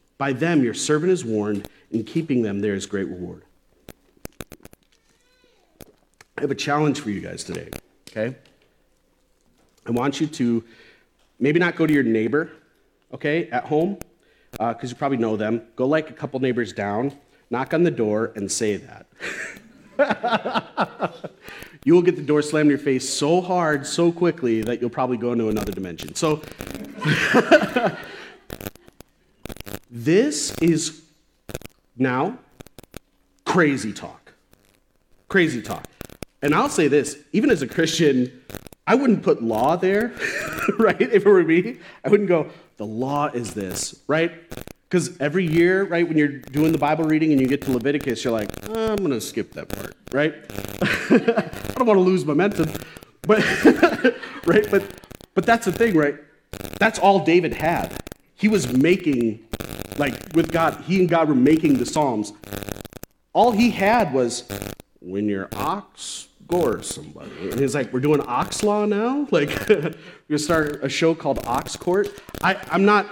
By 0.21 0.33
them 0.33 0.63
your 0.63 0.75
servant 0.75 1.11
is 1.11 1.25
warned. 1.25 1.67
In 1.89 2.03
keeping 2.03 2.43
them, 2.43 2.59
there 2.59 2.75
is 2.75 2.85
great 2.85 3.07
reward. 3.07 3.41
I 6.37 6.41
have 6.41 6.51
a 6.51 6.55
challenge 6.55 6.99
for 6.99 7.09
you 7.09 7.21
guys 7.21 7.43
today, 7.43 7.71
okay? 8.07 8.35
I 9.83 9.89
want 9.89 10.21
you 10.21 10.27
to 10.27 10.63
maybe 11.39 11.59
not 11.59 11.75
go 11.75 11.87
to 11.87 11.93
your 11.93 12.03
neighbor, 12.03 12.51
okay, 13.11 13.49
at 13.49 13.65
home, 13.65 13.97
because 14.51 14.75
uh, 14.83 14.87
you 14.89 14.95
probably 14.95 15.17
know 15.17 15.37
them. 15.37 15.63
Go 15.75 15.87
like 15.87 16.11
a 16.11 16.13
couple 16.13 16.39
neighbors 16.39 16.71
down, 16.71 17.17
knock 17.49 17.73
on 17.73 17.81
the 17.81 17.89
door, 17.89 18.31
and 18.35 18.51
say 18.51 18.77
that. 18.77 19.07
you 21.83 21.95
will 21.95 22.03
get 22.03 22.15
the 22.15 22.21
door 22.21 22.43
slammed 22.43 22.67
in 22.67 22.69
your 22.69 22.77
face 22.77 23.09
so 23.09 23.41
hard, 23.41 23.87
so 23.87 24.11
quickly, 24.11 24.61
that 24.61 24.81
you'll 24.81 24.91
probably 24.91 25.17
go 25.17 25.31
into 25.31 25.49
another 25.49 25.71
dimension. 25.71 26.13
So, 26.13 26.43
this 29.91 30.55
is 30.61 31.03
now 31.97 32.39
crazy 33.45 33.91
talk. 33.91 34.33
Crazy 35.27 35.61
talk. 35.61 35.85
And 36.41 36.55
I'll 36.55 36.69
say 36.69 36.87
this 36.87 37.19
even 37.33 37.51
as 37.51 37.61
a 37.61 37.67
Christian, 37.67 38.41
I 38.87 38.95
wouldn't 38.95 39.21
put 39.21 39.43
law 39.43 39.75
there, 39.75 40.13
right? 40.79 40.99
If 40.99 41.25
it 41.25 41.29
were 41.29 41.43
me, 41.43 41.77
I 42.03 42.09
wouldn't 42.09 42.29
go, 42.29 42.49
the 42.77 42.85
law 42.85 43.27
is 43.27 43.53
this, 43.53 44.01
right? 44.07 44.31
Because 44.89 45.19
every 45.21 45.45
year, 45.45 45.83
right, 45.83 46.05
when 46.05 46.17
you're 46.17 46.27
doing 46.27 46.71
the 46.71 46.77
Bible 46.77 47.05
reading 47.05 47.31
and 47.31 47.39
you 47.39 47.47
get 47.47 47.61
to 47.61 47.71
Leviticus, 47.71 48.23
you're 48.23 48.33
like, 48.33 48.49
oh, 48.69 48.91
I'm 48.91 48.97
going 48.97 49.11
to 49.11 49.21
skip 49.21 49.53
that 49.53 49.69
part, 49.69 49.95
right? 50.11 50.33
I 50.81 51.73
don't 51.75 51.87
want 51.87 51.97
to 51.97 52.01
lose 52.01 52.25
momentum, 52.25 52.71
but, 53.21 53.39
right? 54.45 54.69
But, 54.69 54.83
but 55.33 55.45
that's 55.45 55.65
the 55.65 55.71
thing, 55.71 55.95
right? 55.95 56.15
That's 56.79 56.99
all 56.99 57.23
David 57.23 57.53
had. 57.53 58.03
He 58.35 58.47
was 58.47 58.75
making, 58.75 59.45
like, 59.97 60.33
with 60.33 60.51
God, 60.51 60.83
he 60.85 60.99
and 60.99 61.09
God 61.09 61.27
were 61.29 61.35
making 61.35 61.77
the 61.77 61.85
Psalms. 61.85 62.33
All 63.33 63.51
he 63.51 63.71
had 63.71 64.13
was, 64.13 64.43
when 65.01 65.27
your 65.27 65.49
ox 65.55 66.27
gore 66.51 66.83
somebody. 66.83 67.31
And 67.49 67.59
he's 67.59 67.73
like, 67.73 67.91
we're 67.93 68.01
doing 68.01 68.21
Ox 68.21 68.61
Law 68.63 68.85
now? 68.85 69.27
Like, 69.31 69.49
we're 69.69 69.93
gonna 70.29 70.39
start 70.39 70.83
a 70.83 70.89
show 70.89 71.15
called 71.15 71.39
Ox 71.45 71.75
Court? 71.75 72.09
I, 72.43 72.57
I'm 72.69 72.85
not, 72.85 73.07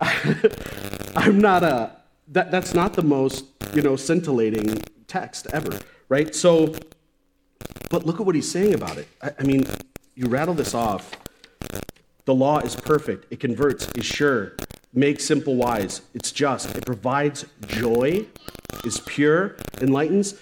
I'm 1.16 1.40
not 1.40 1.64
a, 1.64 1.96
that, 2.28 2.50
that's 2.50 2.74
not 2.74 2.94
the 2.94 3.02
most, 3.02 3.46
you 3.74 3.82
know, 3.82 3.96
scintillating 3.96 4.82
text 5.08 5.48
ever, 5.52 5.78
right? 6.08 6.34
So, 6.34 6.74
but 7.90 8.06
look 8.06 8.20
at 8.20 8.26
what 8.26 8.34
he's 8.34 8.50
saying 8.50 8.74
about 8.74 8.96
it. 8.96 9.08
I, 9.20 9.32
I 9.40 9.42
mean, 9.42 9.64
you 10.14 10.28
rattle 10.28 10.54
this 10.54 10.74
off. 10.74 11.10
The 12.24 12.34
law 12.34 12.60
is 12.60 12.76
perfect, 12.76 13.26
it 13.32 13.40
converts, 13.40 13.90
is 13.96 14.06
sure, 14.06 14.52
makes 14.92 15.24
simple 15.24 15.56
wise, 15.56 16.02
it's 16.14 16.32
just, 16.32 16.76
it 16.76 16.84
provides 16.84 17.44
joy, 17.66 18.26
is 18.84 19.00
pure, 19.00 19.56
enlightens. 19.80 20.40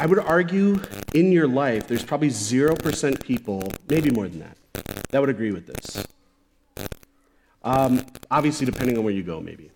I 0.00 0.06
would 0.06 0.18
argue 0.18 0.80
in 1.12 1.30
your 1.30 1.46
life, 1.46 1.86
there's 1.86 2.04
probably 2.04 2.28
0% 2.28 3.22
people, 3.22 3.72
maybe 3.88 4.10
more 4.10 4.28
than 4.28 4.40
that, 4.40 4.56
that 5.10 5.20
would 5.20 5.30
agree 5.30 5.52
with 5.52 5.66
this. 5.66 6.06
Um, 7.62 8.04
obviously, 8.30 8.66
depending 8.66 8.98
on 8.98 9.04
where 9.04 9.12
you 9.12 9.22
go, 9.22 9.40
maybe. 9.40 9.70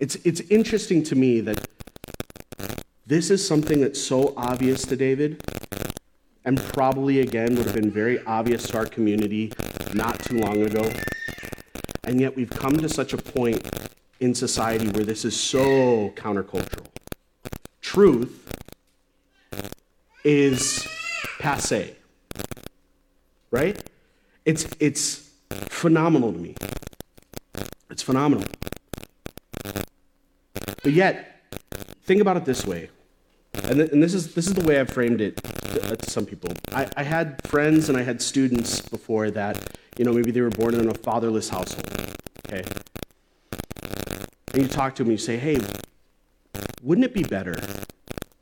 It's, 0.00 0.16
it's 0.16 0.40
interesting 0.42 1.02
to 1.04 1.16
me 1.16 1.40
that 1.40 1.68
this 3.06 3.30
is 3.30 3.46
something 3.46 3.80
that's 3.80 4.00
so 4.00 4.32
obvious 4.36 4.84
to 4.86 4.96
David, 4.96 5.42
and 6.44 6.58
probably, 6.58 7.20
again, 7.20 7.54
would 7.56 7.66
have 7.66 7.74
been 7.74 7.90
very 7.90 8.22
obvious 8.26 8.66
to 8.68 8.76
our 8.76 8.86
community 8.86 9.52
not 9.94 10.18
too 10.20 10.38
long 10.38 10.62
ago. 10.62 10.90
And 12.04 12.20
yet, 12.20 12.36
we've 12.36 12.50
come 12.50 12.76
to 12.76 12.88
such 12.88 13.14
a 13.14 13.16
point 13.16 13.66
in 14.20 14.34
society 14.34 14.88
where 14.88 15.04
this 15.04 15.24
is 15.24 15.38
so 15.38 16.10
countercultural 16.10 16.86
truth 17.80 18.46
is 20.22 20.86
passe. 21.38 21.96
Right? 23.50 23.82
It's, 24.44 24.66
it's 24.80 25.30
phenomenal 25.50 26.32
to 26.32 26.38
me. 26.38 26.56
It's 27.88 28.02
phenomenal. 28.02 28.44
But 30.82 30.92
yet, 30.92 31.40
think 32.02 32.20
about 32.20 32.36
it 32.36 32.44
this 32.44 32.66
way. 32.66 32.90
And, 33.62 33.76
th- 33.76 33.92
and 33.92 34.02
this, 34.02 34.12
is, 34.12 34.34
this 34.34 34.46
is 34.46 34.54
the 34.54 34.66
way 34.66 34.78
I've 34.78 34.90
framed 34.90 35.20
it 35.20 35.40
to, 35.74 35.92
uh, 35.92 35.96
to 35.96 36.10
some 36.10 36.26
people. 36.26 36.50
I, 36.72 36.88
I 36.96 37.02
had 37.02 37.40
friends 37.46 37.88
and 37.88 37.98
I 37.98 38.02
had 38.02 38.20
students 38.20 38.80
before 38.80 39.30
that, 39.32 39.78
you 39.98 40.04
know, 40.04 40.12
maybe 40.12 40.30
they 40.30 40.40
were 40.40 40.50
born 40.50 40.74
in 40.74 40.88
a 40.88 40.94
fatherless 40.94 41.48
household. 41.48 41.88
Okay? 42.46 42.64
And 44.52 44.62
you 44.62 44.68
talk 44.68 44.94
to 44.96 45.02
them 45.02 45.10
and 45.10 45.18
you 45.18 45.24
say, 45.24 45.36
hey, 45.36 45.58
wouldn't 46.82 47.04
it 47.04 47.14
be 47.14 47.22
better? 47.22 47.56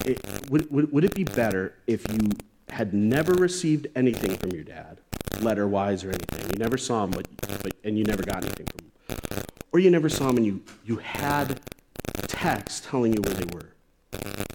It, 0.05 0.21
would, 0.51 0.71
would, 0.71 0.92
would 0.92 1.05
it 1.05 1.14
be 1.14 1.25
better 1.25 1.75
if 1.87 2.05
you 2.12 2.31
had 2.71 2.92
never 2.92 3.33
received 3.35 3.87
anything 3.95 4.37
from 4.37 4.51
your 4.51 4.64
dad, 4.64 5.01
letter 5.40 5.66
wise 5.68 6.05
or 6.05 6.09
anything? 6.09 6.51
You 6.53 6.59
never 6.59 6.77
saw 6.77 7.05
him, 7.05 7.11
but, 7.12 7.27
but, 7.62 7.73
and 7.85 7.97
you 7.97 8.05
never 8.05 8.23
got 8.23 8.45
anything 8.45 8.66
from 8.66 8.87
him. 8.87 9.45
Or 9.73 9.79
you 9.79 9.90
never 9.90 10.09
saw 10.09 10.29
him 10.29 10.37
and 10.37 10.47
you, 10.47 10.62
you 10.85 10.97
had 10.97 11.61
text 12.27 12.85
telling 12.85 13.14
you 13.14 13.23
where 13.23 13.35
they 13.35 13.47
were 13.55 13.68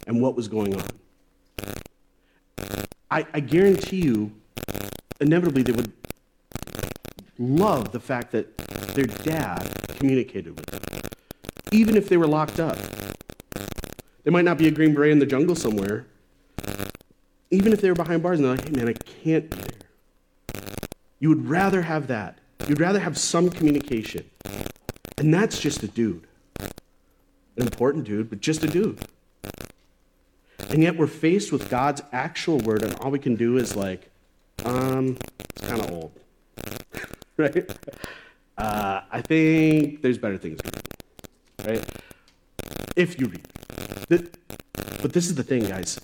and 0.06 0.20
what 0.20 0.36
was 0.36 0.46
going 0.46 0.76
on. 0.76 0.86
I, 3.10 3.26
I 3.32 3.40
guarantee 3.40 4.02
you, 4.02 4.32
inevitably, 5.20 5.62
they 5.62 5.72
would 5.72 5.92
love 7.38 7.92
the 7.92 8.00
fact 8.00 8.32
that 8.32 8.56
their 8.94 9.06
dad 9.06 9.70
communicated 9.88 10.56
with 10.56 10.66
them, 10.66 10.82
even 11.72 11.96
if 11.96 12.08
they 12.08 12.16
were 12.16 12.26
locked 12.26 12.60
up. 12.60 12.76
There 14.24 14.32
might 14.32 14.44
not 14.44 14.58
be 14.58 14.68
a 14.68 14.70
Green 14.70 14.94
Beret 14.94 15.12
in 15.12 15.18
the 15.20 15.26
jungle 15.26 15.54
somewhere. 15.54 16.06
Even 17.50 17.72
if 17.72 17.80
they 17.80 17.88
were 17.88 17.94
behind 17.94 18.22
bars 18.22 18.38
and 18.38 18.46
they're 18.46 18.56
like, 18.56 18.68
hey 18.68 18.74
man, 18.74 18.88
I 18.88 18.92
can't 18.92 19.48
be 19.48 19.56
there. 19.56 20.62
You 21.18 21.30
would 21.30 21.48
rather 21.48 21.82
have 21.82 22.08
that. 22.08 22.38
You'd 22.66 22.80
rather 22.80 23.00
have 23.00 23.16
some 23.16 23.48
communication. 23.48 24.28
And 25.16 25.32
that's 25.32 25.58
just 25.58 25.82
a 25.82 25.88
dude. 25.88 26.26
An 26.60 27.62
important 27.62 28.04
dude, 28.04 28.28
but 28.28 28.40
just 28.40 28.62
a 28.62 28.66
dude. 28.66 29.00
And 30.78 30.84
yet 30.84 30.96
we're 30.96 31.08
faced 31.08 31.50
with 31.50 31.68
God's 31.68 32.02
actual 32.12 32.58
word, 32.58 32.84
and 32.84 32.94
all 33.00 33.10
we 33.10 33.18
can 33.18 33.34
do 33.34 33.56
is 33.56 33.74
like, 33.74 34.12
um, 34.64 35.18
it's 35.56 35.66
kind 35.66 35.80
of 35.80 35.90
old. 35.90 36.12
right? 37.36 37.68
Uh, 38.56 39.00
I 39.10 39.20
think 39.20 40.02
there's 40.02 40.18
better 40.18 40.38
things. 40.38 40.60
Right? 41.66 41.84
If 42.94 43.18
you 43.18 43.26
read. 43.26 43.48
But 45.02 45.12
this 45.12 45.26
is 45.26 45.34
the 45.34 45.42
thing, 45.42 45.64
guys. 45.64 45.98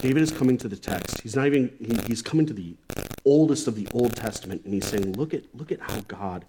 David 0.00 0.22
is 0.22 0.32
coming 0.32 0.56
to 0.56 0.68
the 0.68 0.76
text. 0.76 1.20
He's 1.20 1.36
not 1.36 1.46
even, 1.46 1.70
he, 1.78 1.94
he's 2.06 2.22
coming 2.22 2.46
to 2.46 2.54
the 2.54 2.76
oldest 3.26 3.68
of 3.68 3.74
the 3.74 3.86
Old 3.92 4.16
Testament, 4.16 4.62
and 4.64 4.72
he's 4.72 4.86
saying, 4.86 5.12
look 5.18 5.34
at, 5.34 5.42
look 5.54 5.70
at 5.70 5.82
how 5.82 6.00
God, 6.08 6.46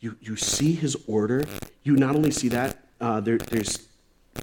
you, 0.00 0.16
you 0.20 0.34
see 0.34 0.72
his 0.72 0.96
order. 1.06 1.44
You 1.84 1.94
not 1.94 2.16
only 2.16 2.32
see 2.32 2.48
that, 2.48 2.78
uh, 3.00 3.20
there, 3.20 3.38
there's 3.38 3.86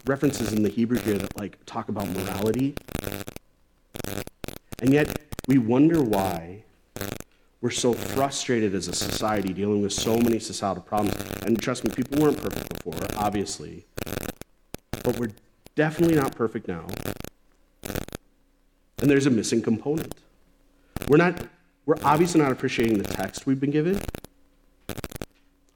references 0.05 0.53
in 0.53 0.63
the 0.63 0.69
Hebrew 0.69 0.99
here 0.99 1.17
that 1.17 1.37
like 1.37 1.57
talk 1.65 1.89
about 1.89 2.07
morality. 2.09 2.75
And 4.79 4.93
yet 4.93 5.19
we 5.47 5.57
wonder 5.57 6.01
why 6.01 6.63
we're 7.61 7.71
so 7.71 7.93
frustrated 7.93 8.75
as 8.75 8.87
a 8.87 8.93
society 8.93 9.53
dealing 9.53 9.81
with 9.81 9.93
so 9.93 10.17
many 10.17 10.39
societal 10.39 10.83
problems. 10.83 11.15
And 11.43 11.61
trust 11.61 11.83
me, 11.83 11.91
people 11.91 12.21
weren't 12.21 12.41
perfect 12.41 12.69
before, 12.69 12.99
obviously 13.15 13.85
but 15.05 15.19
we're 15.19 15.31
definitely 15.75 16.15
not 16.15 16.35
perfect 16.35 16.67
now. 16.67 16.85
And 18.99 19.09
there's 19.09 19.27
a 19.27 19.29
missing 19.29 19.61
component. 19.61 20.15
We're 21.07 21.17
not 21.17 21.47
we're 21.85 21.97
obviously 22.03 22.41
not 22.41 22.51
appreciating 22.51 22.97
the 22.97 23.03
text 23.03 23.45
we've 23.45 23.59
been 23.59 23.69
given. 23.69 24.01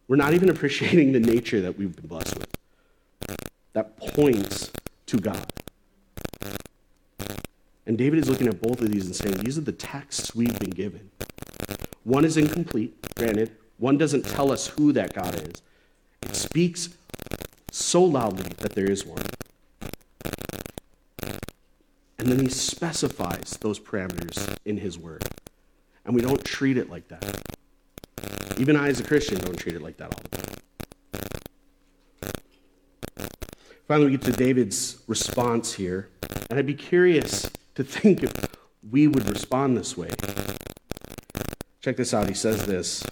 We're 0.07 0.15
not 0.15 0.33
even 0.33 0.49
appreciating 0.55 1.11
the 1.11 1.19
nature 1.19 1.61
that 1.61 1.77
we've 1.77 1.95
been 1.95 2.07
blessed 2.07 2.39
with. 2.39 2.48
That 3.73 3.97
points 3.97 4.71
to 5.07 5.17
God. 5.17 5.45
And 7.85 7.97
David 7.97 8.19
is 8.19 8.29
looking 8.29 8.47
at 8.47 8.61
both 8.61 8.81
of 8.81 8.89
these 8.91 9.05
and 9.07 9.15
saying, 9.15 9.37
these 9.37 9.57
are 9.57 9.61
the 9.61 9.71
texts 9.71 10.35
we've 10.35 10.59
been 10.59 10.69
given. 10.69 11.09
One 12.03 12.23
is 12.23 12.37
incomplete, 12.37 12.95
granted. 13.15 13.51
One 13.77 13.97
doesn't 13.97 14.25
tell 14.25 14.51
us 14.51 14.67
who 14.67 14.91
that 14.93 15.13
God 15.13 15.35
is. 15.35 15.61
It 16.21 16.35
speaks 16.35 16.89
so 17.71 18.03
loudly 18.03 18.51
that 18.57 18.73
there 18.73 18.89
is 18.89 19.05
one. 19.05 19.25
And 22.19 22.27
then 22.27 22.39
he 22.39 22.49
specifies 22.49 23.57
those 23.61 23.79
parameters 23.79 24.55
in 24.65 24.77
his 24.77 24.97
word. 24.99 25.23
And 26.05 26.13
we 26.13 26.21
don't 26.21 26.43
treat 26.43 26.77
it 26.77 26.89
like 26.89 27.07
that. 27.07 27.41
Even 28.57 28.75
I, 28.75 28.89
as 28.89 28.99
a 28.99 29.03
Christian, 29.03 29.37
don't 29.39 29.57
treat 29.57 29.75
it 29.75 29.81
like 29.81 29.97
that 29.97 30.13
all 30.13 30.21
the 30.29 30.37
time. 30.37 30.48
Finally, 33.89 34.11
we 34.11 34.17
get 34.17 34.21
to 34.21 34.31
David's 34.31 35.01
response 35.07 35.73
here. 35.73 36.09
And 36.51 36.59
I'd 36.59 36.67
be 36.67 36.75
curious 36.75 37.49
to 37.73 37.83
think 37.83 38.21
if 38.21 38.31
we 38.87 39.07
would 39.07 39.27
respond 39.27 39.75
this 39.75 39.97
way. 39.97 40.11
Check 41.81 41.97
this 41.97 42.13
out. 42.13 42.27
He 42.27 42.35
says 42.35 42.67
this, 42.67 43.03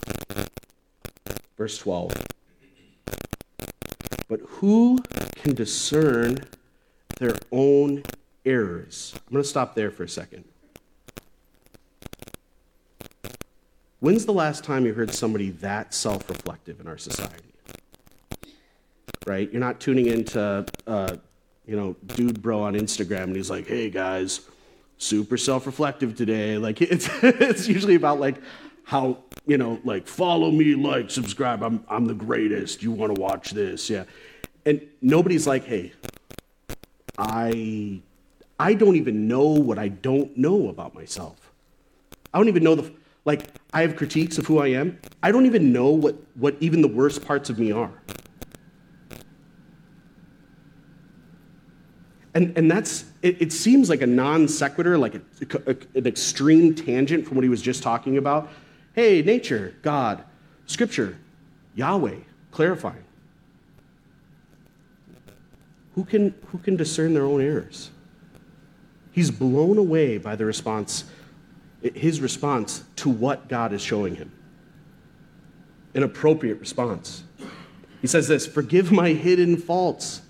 verse 1.58 1.80
12. 1.80 2.12
But 4.30 4.40
who 4.42 5.00
can 5.38 5.56
discern 5.56 6.42
their 7.20 7.34
own 7.52 8.04
errors? 8.46 9.13
I'm 9.16 9.34
going 9.34 9.42
to 9.42 9.50
stop 9.50 9.74
there 9.74 9.90
for 9.90 10.04
a 10.04 10.10
second. 10.10 10.44
When's 14.00 14.28
the 14.28 14.34
last 14.34 14.63
time 14.63 14.86
you 14.86 14.94
heard 14.94 15.12
somebody 15.12 15.50
that 15.50 15.96
self 15.96 16.30
reflective 16.30 16.80
in 16.80 16.86
our 16.86 17.00
society? 17.00 17.57
Right? 19.28 19.52
You're 19.52 19.60
not 19.60 19.80
tuning 19.80 20.08
into, 20.08 20.66
uh, 20.88 21.16
you 21.66 21.76
know, 21.76 21.96
dude 22.06 22.42
bro 22.42 22.62
on 22.62 22.76
Instagram 22.76 23.24
and 23.24 23.36
he's 23.36 23.50
like, 23.50 23.68
hey 23.68 23.90
guys, 23.90 24.42
super 24.98 25.38
self 25.38 25.66
reflective 25.66 26.16
today. 26.16 26.58
Like, 26.68 26.82
it's, 26.82 27.10
it's 27.24 27.68
usually 27.68 27.96
about 27.96 28.20
like 28.20 28.38
how, 28.86 29.18
you 29.46 29.58
know, 29.58 29.80
like, 29.84 30.08
follow 30.08 30.50
me, 30.50 30.74
like, 30.76 31.12
subscribe. 31.12 31.62
I'm, 31.62 31.84
I'm 31.90 32.06
the 32.06 32.13
greatest. 32.13 32.82
You 32.82 32.92
want 32.92 33.13
to 33.13 33.22
watch 33.22 33.52
this. 33.52 33.90
Yeah. 33.90 34.06
And 34.66 34.82
nobody's 35.02 35.46
like, 35.46 35.66
hey, 35.66 35.92
I, 37.18 38.02
I 38.58 38.74
don't 38.74 38.96
even 38.96 39.28
know 39.28 39.48
what 39.48 39.78
I 39.78 39.90
don't 39.90 40.38
know 40.38 40.70
about 40.70 40.96
myself. 40.96 41.52
I 42.34 42.38
don't 42.38 42.48
even 42.48 42.63
know 42.63 42.76
the, 42.76 42.94
like, 43.26 43.48
I 43.74 43.82
have 43.82 43.98
critiques 43.98 44.38
of 44.38 44.48
who 44.48 44.60
I 44.60 44.68
am. 44.68 45.00
I 45.22 45.32
don't 45.32 45.46
even 45.46 45.74
know 45.74 45.90
what, 45.90 46.16
what 46.36 46.56
even 46.62 46.82
the 46.82 46.88
worst 46.88 47.26
parts 47.26 47.50
of 47.50 47.60
me 47.60 47.74
are. 47.74 47.92
And, 52.38 52.56
and 52.56 52.69
that's, 52.69 53.04
it, 53.23 53.41
it 53.41 53.52
seems 53.52 53.89
like 53.89 54.04
a 54.04 54.06
non 54.06 54.47
sequitur, 54.47 54.95
like 54.95 55.15
a, 55.15 55.21
a, 55.65 55.76
an 55.95 56.06
extreme 56.06 56.76
tangent 56.76 57.26
from 57.26 57.36
what 57.36 57.43
he 57.43 57.50
was 57.50 57.63
just 57.63 57.82
talking 57.82 58.17
about. 58.17 58.50
Hey, 58.93 59.23
nature, 59.23 59.73
God, 59.82 60.23
scripture, 60.67 61.17
Yahweh, 61.73 62.17
clarifying. 62.52 63.04
Who 65.95 66.06
can, 66.06 66.36
who 66.52 66.60
can 66.60 66.76
discern 66.76 67.15
their 67.15 67.23
own 67.23 67.41
errors? 67.41 67.89
He's 69.13 69.32
blown 69.32 69.80
away 69.80 70.19
by 70.19 70.36
the 70.36 70.45
response, 70.45 71.06
his 71.82 72.21
response 72.21 72.84
to 72.97 73.10
what 73.10 73.50
God 73.50 73.73
is 73.73 73.82
showing 73.82 74.15
him. 74.15 74.32
An 75.95 76.04
appropriate 76.04 76.60
response. 76.60 77.23
He 78.00 78.06
says 78.06 78.28
this 78.28 78.45
Forgive 78.45 78.91
my 78.91 79.13
hidden 79.13 79.58
faults. 79.58 80.21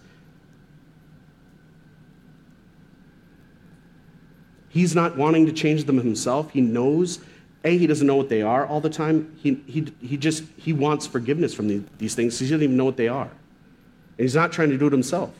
He's 4.77 4.93
not 4.93 5.17
wanting 5.17 5.47
to 5.47 5.51
change 5.51 5.85
them 5.85 5.97
himself. 5.97 6.51
He 6.51 6.61
knows, 6.61 7.19
A, 7.63 7.75
he 7.75 7.87
doesn't 7.87 8.05
know 8.05 8.15
what 8.15 8.29
they 8.29 8.43
are 8.43 8.63
all 8.63 8.79
the 8.79 8.91
time. 8.91 9.35
He, 9.41 9.55
he, 9.65 9.91
he 9.99 10.17
just, 10.17 10.43
he 10.55 10.71
wants 10.71 11.07
forgiveness 11.07 11.51
from 11.51 11.67
the, 11.67 11.81
these 11.97 12.13
things. 12.13 12.37
He 12.37 12.45
doesn't 12.45 12.61
even 12.61 12.77
know 12.77 12.85
what 12.85 12.95
they 12.95 13.07
are. 13.07 13.23
And 13.23 14.19
he's 14.19 14.35
not 14.35 14.51
trying 14.51 14.69
to 14.69 14.77
do 14.77 14.85
it 14.85 14.91
himself. 14.91 15.31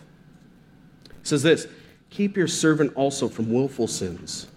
He 1.04 1.28
says 1.28 1.44
this 1.44 1.68
Keep 2.10 2.36
your 2.36 2.48
servant 2.48 2.94
also 2.96 3.28
from 3.30 3.54
willful 3.54 3.86
sins. 3.86 4.48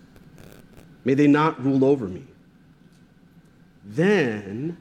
May 1.04 1.12
they 1.12 1.26
not 1.26 1.62
rule 1.62 1.84
over 1.84 2.08
me. 2.08 2.24
Then 3.84 4.78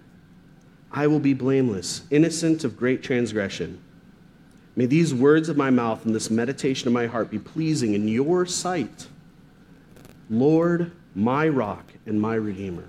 I 0.94 1.08
will 1.08 1.20
be 1.20 1.34
blameless, 1.34 2.04
innocent 2.10 2.64
of 2.64 2.78
great 2.78 3.04
transgression. 3.04 3.82
May 4.78 4.86
these 4.86 5.14
words 5.14 5.50
of 5.50 5.58
my 5.58 5.72
mouth 5.72 6.06
and 6.06 6.16
this 6.16 6.30
meditation 6.30 6.88
of 6.88 6.94
my 6.94 7.08
heart 7.08 7.30
be 7.30 7.38
pleasing 7.38 7.96
in 7.96 8.08
your 8.08 8.46
sight, 8.46 9.08
Lord, 10.30 10.92
my 11.16 11.48
rock 11.48 11.92
and 12.06 12.22
my 12.22 12.36
redeemer. 12.36 12.88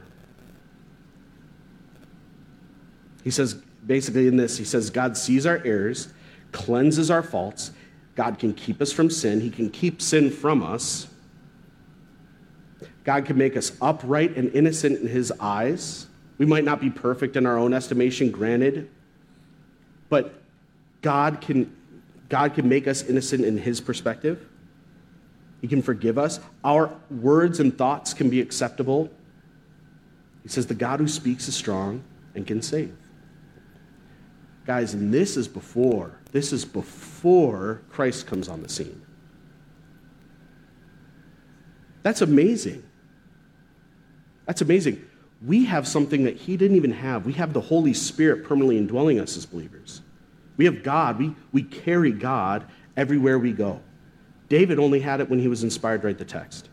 He 3.24 3.30
says, 3.30 3.54
basically, 3.86 4.28
in 4.28 4.36
this, 4.36 4.56
he 4.56 4.64
says, 4.64 4.90
God 4.90 5.16
sees 5.16 5.46
our 5.46 5.60
errors, 5.64 6.08
cleanses 6.52 7.10
our 7.10 7.22
faults, 7.22 7.72
God 8.14 8.38
can 8.38 8.52
keep 8.52 8.82
us 8.82 8.92
from 8.92 9.10
sin, 9.10 9.40
He 9.40 9.50
can 9.50 9.70
keep 9.70 10.02
sin 10.02 10.30
from 10.30 10.62
us. 10.62 11.06
God 13.04 13.24
can 13.24 13.38
make 13.38 13.56
us 13.56 13.72
upright 13.80 14.36
and 14.36 14.54
innocent 14.54 15.00
in 15.00 15.08
His 15.08 15.32
eyes. 15.40 16.06
We 16.36 16.46
might 16.46 16.64
not 16.64 16.80
be 16.80 16.90
perfect 16.90 17.36
in 17.36 17.46
our 17.46 17.56
own 17.56 17.72
estimation, 17.72 18.30
granted, 18.30 18.90
but 20.08 20.42
God 21.02 21.40
can, 21.40 21.74
God 22.28 22.54
can 22.54 22.68
make 22.68 22.86
us 22.86 23.02
innocent 23.02 23.44
in 23.44 23.56
His 23.56 23.80
perspective. 23.80 24.46
He 25.60 25.68
can 25.68 25.82
forgive 25.82 26.18
us. 26.18 26.40
Our 26.64 26.90
words 27.10 27.60
and 27.60 27.76
thoughts 27.76 28.14
can 28.14 28.30
be 28.30 28.40
acceptable. 28.40 29.10
He 30.42 30.48
says, 30.48 30.66
The 30.66 30.74
God 30.74 31.00
who 31.00 31.08
speaks 31.08 31.48
is 31.48 31.54
strong 31.54 32.02
and 32.34 32.46
can 32.46 32.62
save. 32.62 32.96
Guys, 34.66 34.94
and 34.94 35.12
this 35.12 35.36
is 35.36 35.48
before, 35.48 36.18
this 36.32 36.52
is 36.52 36.64
before 36.64 37.82
Christ 37.90 38.26
comes 38.26 38.48
on 38.48 38.62
the 38.62 38.68
scene. 38.68 39.02
That's 42.02 42.22
amazing. 42.22 42.82
That's 44.46 44.62
amazing. 44.62 45.04
We 45.44 45.64
have 45.66 45.86
something 45.86 46.24
that 46.24 46.36
he 46.36 46.56
didn't 46.56 46.76
even 46.76 46.92
have. 46.92 47.26
We 47.26 47.34
have 47.34 47.52
the 47.52 47.60
Holy 47.60 47.94
Spirit 47.94 48.44
permanently 48.44 48.78
indwelling 48.78 49.20
us 49.20 49.36
as 49.36 49.46
believers. 49.46 50.02
We 50.56 50.64
have 50.66 50.82
God. 50.82 51.18
We, 51.18 51.34
we 51.52 51.62
carry 51.62 52.12
God 52.12 52.66
everywhere 52.96 53.38
we 53.38 53.52
go. 53.52 53.80
David 54.50 54.80
only 54.80 55.00
had 55.00 55.20
it 55.20 55.30
when 55.30 55.38
he 55.38 55.48
was 55.48 55.62
inspired 55.62 56.02
to 56.02 56.08
write 56.08 56.18
the 56.18 56.24
text. 56.24 56.68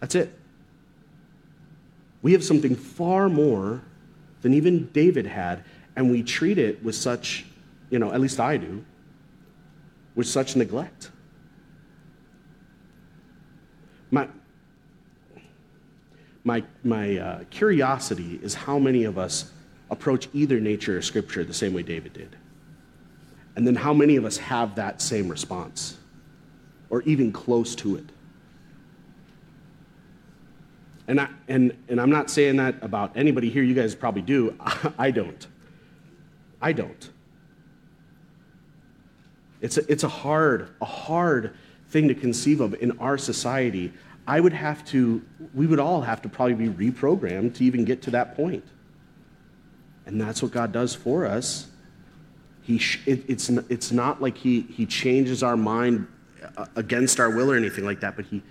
That's 0.00 0.14
it. 0.14 0.36
We 2.22 2.32
have 2.32 2.42
something 2.42 2.74
far 2.74 3.28
more 3.28 3.82
than 4.40 4.54
even 4.54 4.86
David 4.92 5.26
had, 5.26 5.62
and 5.94 6.10
we 6.10 6.22
treat 6.22 6.56
it 6.56 6.82
with 6.82 6.94
such, 6.94 7.44
you 7.90 7.98
know, 7.98 8.12
at 8.12 8.20
least 8.20 8.40
I 8.40 8.56
do, 8.56 8.84
with 10.14 10.26
such 10.26 10.56
neglect. 10.56 11.10
My, 14.10 14.28
my, 16.44 16.64
my 16.82 17.18
uh, 17.18 17.44
curiosity 17.50 18.40
is 18.42 18.54
how 18.54 18.78
many 18.78 19.04
of 19.04 19.18
us 19.18 19.52
approach 19.90 20.28
either 20.32 20.60
nature 20.60 20.96
or 20.96 21.02
scripture 21.02 21.44
the 21.44 21.52
same 21.52 21.74
way 21.74 21.82
David 21.82 22.14
did. 22.14 22.36
And 23.56 23.66
then 23.66 23.74
how 23.74 23.92
many 23.92 24.16
of 24.16 24.24
us 24.24 24.36
have 24.36 24.76
that 24.76 25.00
same 25.00 25.28
response, 25.28 25.96
or 26.90 27.02
even 27.02 27.32
close 27.32 27.74
to 27.76 27.96
it. 27.96 28.04
And, 31.08 31.20
I, 31.20 31.28
and, 31.48 31.76
and 31.88 32.00
I'm 32.00 32.10
not 32.10 32.30
saying 32.30 32.56
that 32.56 32.82
about 32.82 33.16
anybody 33.16 33.48
here. 33.48 33.62
You 33.62 33.74
guys 33.74 33.94
probably 33.94 34.22
do. 34.22 34.56
I 34.98 35.10
don't. 35.10 35.46
I 36.60 36.72
don't. 36.72 37.10
It's 39.60 39.78
a, 39.78 39.90
it's 39.90 40.04
a 40.04 40.08
hard, 40.08 40.68
a 40.80 40.84
hard 40.84 41.54
thing 41.88 42.08
to 42.08 42.14
conceive 42.14 42.60
of 42.60 42.74
in 42.74 42.98
our 42.98 43.16
society. 43.16 43.92
I 44.26 44.40
would 44.40 44.52
have 44.52 44.84
to, 44.86 45.22
we 45.54 45.66
would 45.66 45.78
all 45.78 46.02
have 46.02 46.22
to 46.22 46.28
probably 46.28 46.68
be 46.68 46.90
reprogrammed 46.90 47.54
to 47.56 47.64
even 47.64 47.84
get 47.84 48.02
to 48.02 48.10
that 48.10 48.36
point. 48.36 48.64
And 50.04 50.20
that's 50.20 50.42
what 50.42 50.52
God 50.52 50.72
does 50.72 50.94
for 50.94 51.24
us. 51.26 51.68
He 52.66 52.78
sh- 52.78 53.00
it, 53.06 53.22
it's, 53.28 53.48
it's 53.48 53.92
not 53.92 54.20
like 54.20 54.36
he, 54.36 54.62
he 54.62 54.86
changes 54.86 55.44
our 55.44 55.56
mind 55.56 56.08
uh, 56.56 56.66
against 56.74 57.20
our 57.20 57.30
will 57.30 57.52
or 57.52 57.56
anything 57.56 57.84
like 57.84 58.00
that, 58.00 58.16
but 58.16 58.24
he, 58.24 58.42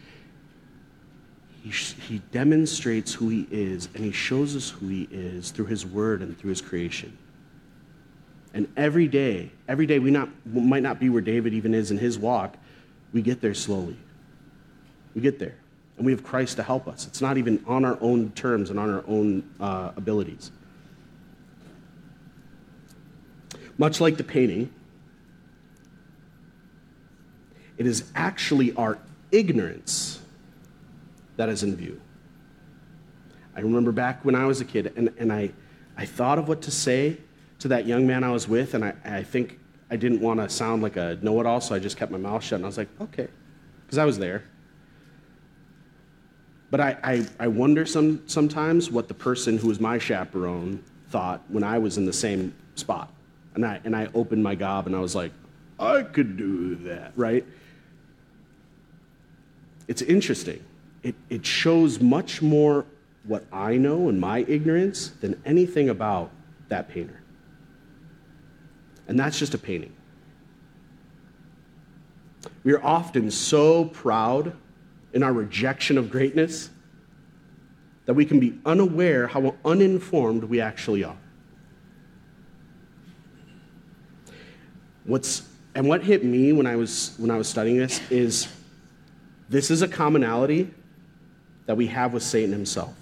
he, 1.62 1.69
he 1.69 2.19
demonstrates 2.32 3.13
who 3.13 3.28
he 3.28 3.45
is 3.51 3.89
and 3.93 4.06
he 4.06 4.13
shows 4.13 4.56
us 4.56 4.69
who 4.69 4.88
he 4.88 5.10
is 5.12 5.51
through 5.51 5.65
his 5.65 5.86
word 5.86 6.21
and 6.21 6.38
through 6.38 6.51
his 6.51 6.62
creation. 6.62 7.17
And 8.54 8.71
every 8.78 9.10
day, 9.10 9.51
every 9.67 9.86
day 9.86 9.99
we 9.99 10.12
not, 10.12 10.30
might 10.45 10.84
not 10.84 10.97
be 10.97 11.10
where 11.10 11.21
David 11.21 11.54
even 11.54 11.73
is 11.73 11.91
in 11.91 11.97
his 11.97 12.17
walk, 12.17 12.56
we 13.12 13.21
get 13.21 13.41
there 13.41 13.54
slowly. 13.54 13.97
We 15.13 15.19
get 15.19 15.39
there. 15.39 15.56
And 15.97 16.06
we 16.06 16.13
have 16.13 16.23
Christ 16.23 16.56
to 16.56 16.63
help 16.63 16.88
us. 16.88 17.06
It's 17.06 17.21
not 17.21 17.38
even 17.38 17.62
on 17.67 17.84
our 17.84 17.97
own 17.99 18.32
terms 18.32 18.69
and 18.69 18.80
on 18.80 18.89
our 18.89 19.04
own 19.08 19.43
uh, 19.60 19.91
abilities. 19.97 20.51
Much 23.77 23.99
like 23.99 24.17
the 24.17 24.23
painting, 24.23 24.73
it 27.77 27.85
is 27.85 28.11
actually 28.15 28.73
our 28.75 28.97
ignorance 29.31 30.19
that 31.35 31.49
is 31.49 31.63
in 31.63 31.75
view. 31.75 31.99
I 33.55 33.61
remember 33.61 33.91
back 33.91 34.23
when 34.23 34.35
I 34.35 34.45
was 34.45 34.61
a 34.61 34.65
kid, 34.65 34.93
and, 34.95 35.13
and 35.17 35.31
I, 35.31 35.51
I 35.97 36.05
thought 36.05 36.39
of 36.39 36.47
what 36.47 36.61
to 36.63 36.71
say 36.71 37.17
to 37.59 37.69
that 37.69 37.85
young 37.85 38.05
man 38.05 38.23
I 38.23 38.31
was 38.31 38.47
with, 38.47 38.73
and 38.73 38.83
I, 38.83 38.93
I 39.03 39.23
think 39.23 39.59
I 39.89 39.95
didn't 39.95 40.21
want 40.21 40.39
to 40.39 40.49
sound 40.49 40.81
like 40.81 40.97
a 40.97 41.17
know 41.21 41.39
it 41.39 41.45
all, 41.45 41.61
so 41.61 41.75
I 41.75 41.79
just 41.79 41.97
kept 41.97 42.11
my 42.11 42.17
mouth 42.17 42.43
shut, 42.43 42.57
and 42.57 42.65
I 42.65 42.67
was 42.67 42.77
like, 42.77 42.89
okay, 42.99 43.27
because 43.85 43.97
I 43.97 44.05
was 44.05 44.17
there. 44.17 44.43
But 46.71 46.81
I, 46.81 46.97
I, 47.03 47.27
I 47.39 47.47
wonder 47.47 47.85
some, 47.85 48.27
sometimes 48.27 48.89
what 48.89 49.07
the 49.07 49.13
person 49.13 49.57
who 49.57 49.67
was 49.67 49.79
my 49.79 49.97
chaperone 49.97 50.83
thought 51.09 51.43
when 51.47 51.63
I 51.63 51.77
was 51.77 51.97
in 51.97 52.05
the 52.05 52.13
same 52.13 52.53
spot. 52.75 53.13
And 53.55 53.65
I, 53.65 53.79
and 53.83 53.95
I 53.95 54.09
opened 54.13 54.43
my 54.43 54.53
gob 54.53 54.85
and 54.85 54.95
I 54.95 54.99
was 54.99 55.15
like, 55.15 55.31
I 55.79 56.03
could 56.03 56.37
do 56.37 56.75
that, 56.75 57.13
right? 57.15 57.45
It's 59.87 60.01
interesting. 60.01 60.63
It, 61.03 61.15
it 61.29 61.45
shows 61.45 61.99
much 61.99 62.41
more 62.41 62.85
what 63.23 63.45
I 63.51 63.77
know 63.77 64.09
and 64.09 64.19
my 64.19 64.39
ignorance 64.47 65.09
than 65.21 65.41
anything 65.45 65.89
about 65.89 66.31
that 66.69 66.89
painter. 66.89 67.21
And 69.07 69.19
that's 69.19 69.39
just 69.39 69.53
a 69.53 69.57
painting. 69.57 69.93
We 72.63 72.73
are 72.73 72.83
often 72.83 73.31
so 73.31 73.85
proud 73.85 74.55
in 75.13 75.23
our 75.23 75.33
rejection 75.33 75.97
of 75.97 76.09
greatness 76.09 76.69
that 78.05 78.13
we 78.13 78.25
can 78.25 78.39
be 78.39 78.59
unaware 78.65 79.27
how 79.27 79.55
uninformed 79.63 80.43
we 80.43 80.61
actually 80.61 81.03
are. 81.03 81.17
What's, 85.05 85.43
and 85.73 85.87
what 85.87 86.03
hit 86.03 86.23
me 86.23 86.51
when 86.53 86.65
I, 86.65 86.75
was, 86.75 87.15
when 87.17 87.31
I 87.31 87.37
was 87.37 87.47
studying 87.47 87.77
this 87.77 88.01
is 88.09 88.47
this 89.49 89.69
is 89.69 89.81
a 89.81 89.87
commonality 89.87 90.71
that 91.65 91.75
we 91.77 91.87
have 91.87 92.13
with 92.13 92.23
Satan 92.23 92.51
himself. 92.51 92.93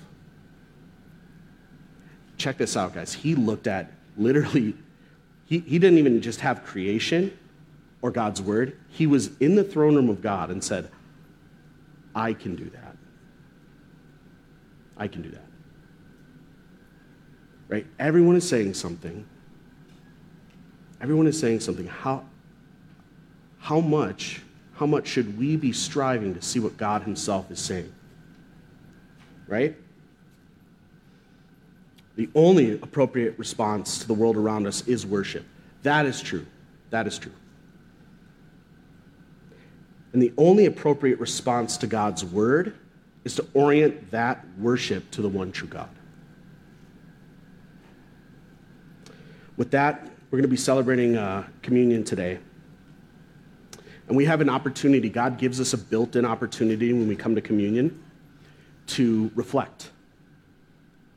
Check 2.38 2.58
this 2.58 2.76
out, 2.76 2.94
guys. 2.94 3.14
He 3.14 3.36
looked 3.36 3.68
at 3.68 3.92
literally, 4.18 4.76
he, 5.46 5.60
he 5.60 5.80
didn't 5.80 6.00
even 6.00 6.22
just 6.22 6.42
have 6.42 6.64
creation 6.64 7.38
or 8.02 8.12
God's 8.12 8.42
word. 8.42 8.78
He 8.90 9.08
was 9.08 9.32
in 9.40 9.56
the 9.56 9.64
throne 9.64 9.96
room 9.96 10.10
of 10.10 10.22
God 10.22 10.50
and 10.50 10.64
said, 10.64 10.90
I 12.14 12.34
can 12.34 12.56
do 12.56 12.70
that. 12.70 12.98
I 14.98 15.08
can 15.08 15.22
do 15.22 15.30
that. 15.30 15.46
Right? 17.70 17.88
Everyone 17.98 18.36
is 18.36 18.48
saying 18.48 18.74
something. 18.74 19.26
Everyone 21.04 21.28
is 21.28 21.38
saying 21.38 21.60
something. 21.60 21.86
How, 21.86 22.24
how 23.60 23.82
much, 23.82 24.42
how 24.76 24.86
much 24.86 25.06
should 25.06 25.38
we 25.38 25.58
be 25.58 25.74
striving 25.74 26.34
to 26.34 26.42
see 26.42 26.62
what 26.62 26.78
God 26.78 27.04
Himself 27.04 27.52
is 27.52 27.60
saying? 27.60 27.94
Right? 29.46 29.76
The 32.16 32.30
only 32.34 32.76
appropriate 32.76 33.38
response 33.38 34.00
to 34.00 34.08
the 34.08 34.14
world 34.14 34.38
around 34.38 34.66
us 34.66 34.88
is 34.88 35.06
worship. 35.06 35.46
That 35.82 36.06
is 36.06 36.22
true. 36.22 36.46
That 36.90 37.06
is 37.06 37.20
true. 37.20 37.34
And 40.14 40.22
the 40.22 40.32
only 40.38 40.68
appropriate 40.68 41.20
response 41.20 41.76
to 41.78 41.88
God's 41.88 42.24
word 42.24 42.76
is 43.26 43.36
to 43.36 43.48
orient 43.54 44.12
that 44.12 44.46
worship 44.58 45.12
to 45.12 45.22
the 45.22 45.28
one 45.28 45.52
true 45.52 45.68
God. 45.68 45.90
With 49.58 49.72
that, 49.72 50.08
we're 50.34 50.38
going 50.38 50.50
to 50.50 50.52
be 50.52 50.58
celebrating 50.58 51.16
uh, 51.16 51.46
communion 51.62 52.04
today. 52.04 52.40
And 54.08 54.18
we 54.18 54.26
have 54.26 54.42
an 54.42 54.50
opportunity, 54.50 55.08
God 55.08 55.38
gives 55.38 55.62
us 55.62 55.74
a 55.74 55.78
built 55.78 56.16
in 56.16 56.26
opportunity 56.26 56.92
when 56.92 57.08
we 57.08 57.16
come 57.16 57.36
to 57.36 57.42
communion 57.42 58.04
to 58.88 59.30
reflect, 59.36 59.92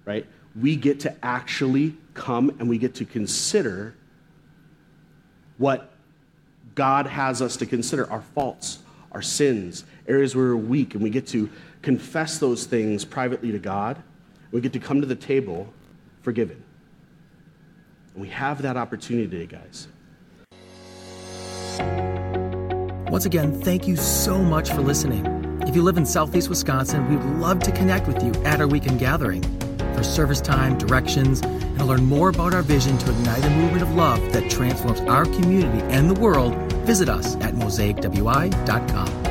right? 0.04 0.26
We 0.54 0.76
get 0.76 1.00
to 1.00 1.16
actually 1.24 1.94
come 2.12 2.50
and 2.58 2.68
we 2.68 2.76
get 2.76 2.94
to 2.96 3.06
consider 3.06 3.94
what 5.56 5.94
God 6.74 7.06
has 7.06 7.40
us 7.40 7.56
to 7.56 7.64
consider 7.64 8.10
our 8.10 8.20
faults, 8.20 8.80
our 9.12 9.22
sins, 9.22 9.84
areas 10.06 10.36
where 10.36 10.48
we're 10.48 10.56
weak, 10.56 10.92
and 10.92 11.02
we 11.02 11.08
get 11.08 11.26
to 11.28 11.48
confess 11.80 12.36
those 12.36 12.66
things 12.66 13.02
privately 13.02 13.50
to 13.50 13.58
God. 13.58 13.96
We 14.50 14.60
get 14.60 14.74
to 14.74 14.78
come 14.78 15.00
to 15.00 15.06
the 15.06 15.16
table 15.16 15.72
forgiven. 16.20 16.65
And 18.16 18.22
we 18.22 18.30
have 18.30 18.62
that 18.62 18.78
opportunity 18.78 19.28
today, 19.28 19.46
guys. 19.46 19.88
Once 23.10 23.26
again, 23.26 23.60
thank 23.60 23.86
you 23.86 23.94
so 23.94 24.38
much 24.38 24.70
for 24.70 24.80
listening. 24.80 25.24
If 25.66 25.76
you 25.76 25.82
live 25.82 25.98
in 25.98 26.06
Southeast 26.06 26.48
Wisconsin, 26.48 27.08
we 27.10 27.16
would 27.16 27.38
love 27.38 27.60
to 27.60 27.72
connect 27.72 28.08
with 28.08 28.22
you 28.22 28.32
at 28.44 28.58
our 28.60 28.66
weekend 28.66 28.98
gathering. 28.98 29.42
For 29.94 30.02
service 30.02 30.40
time, 30.40 30.78
directions, 30.78 31.42
and 31.42 31.78
to 31.78 31.84
learn 31.84 32.06
more 32.06 32.30
about 32.30 32.54
our 32.54 32.62
vision 32.62 32.96
to 32.98 33.10
ignite 33.10 33.44
a 33.44 33.50
movement 33.50 33.82
of 33.82 33.94
love 33.94 34.32
that 34.32 34.50
transforms 34.50 35.00
our 35.02 35.24
community 35.26 35.82
and 35.92 36.08
the 36.10 36.18
world, 36.18 36.54
visit 36.86 37.10
us 37.10 37.36
at 37.36 37.54
mosaicwi.com. 37.54 39.25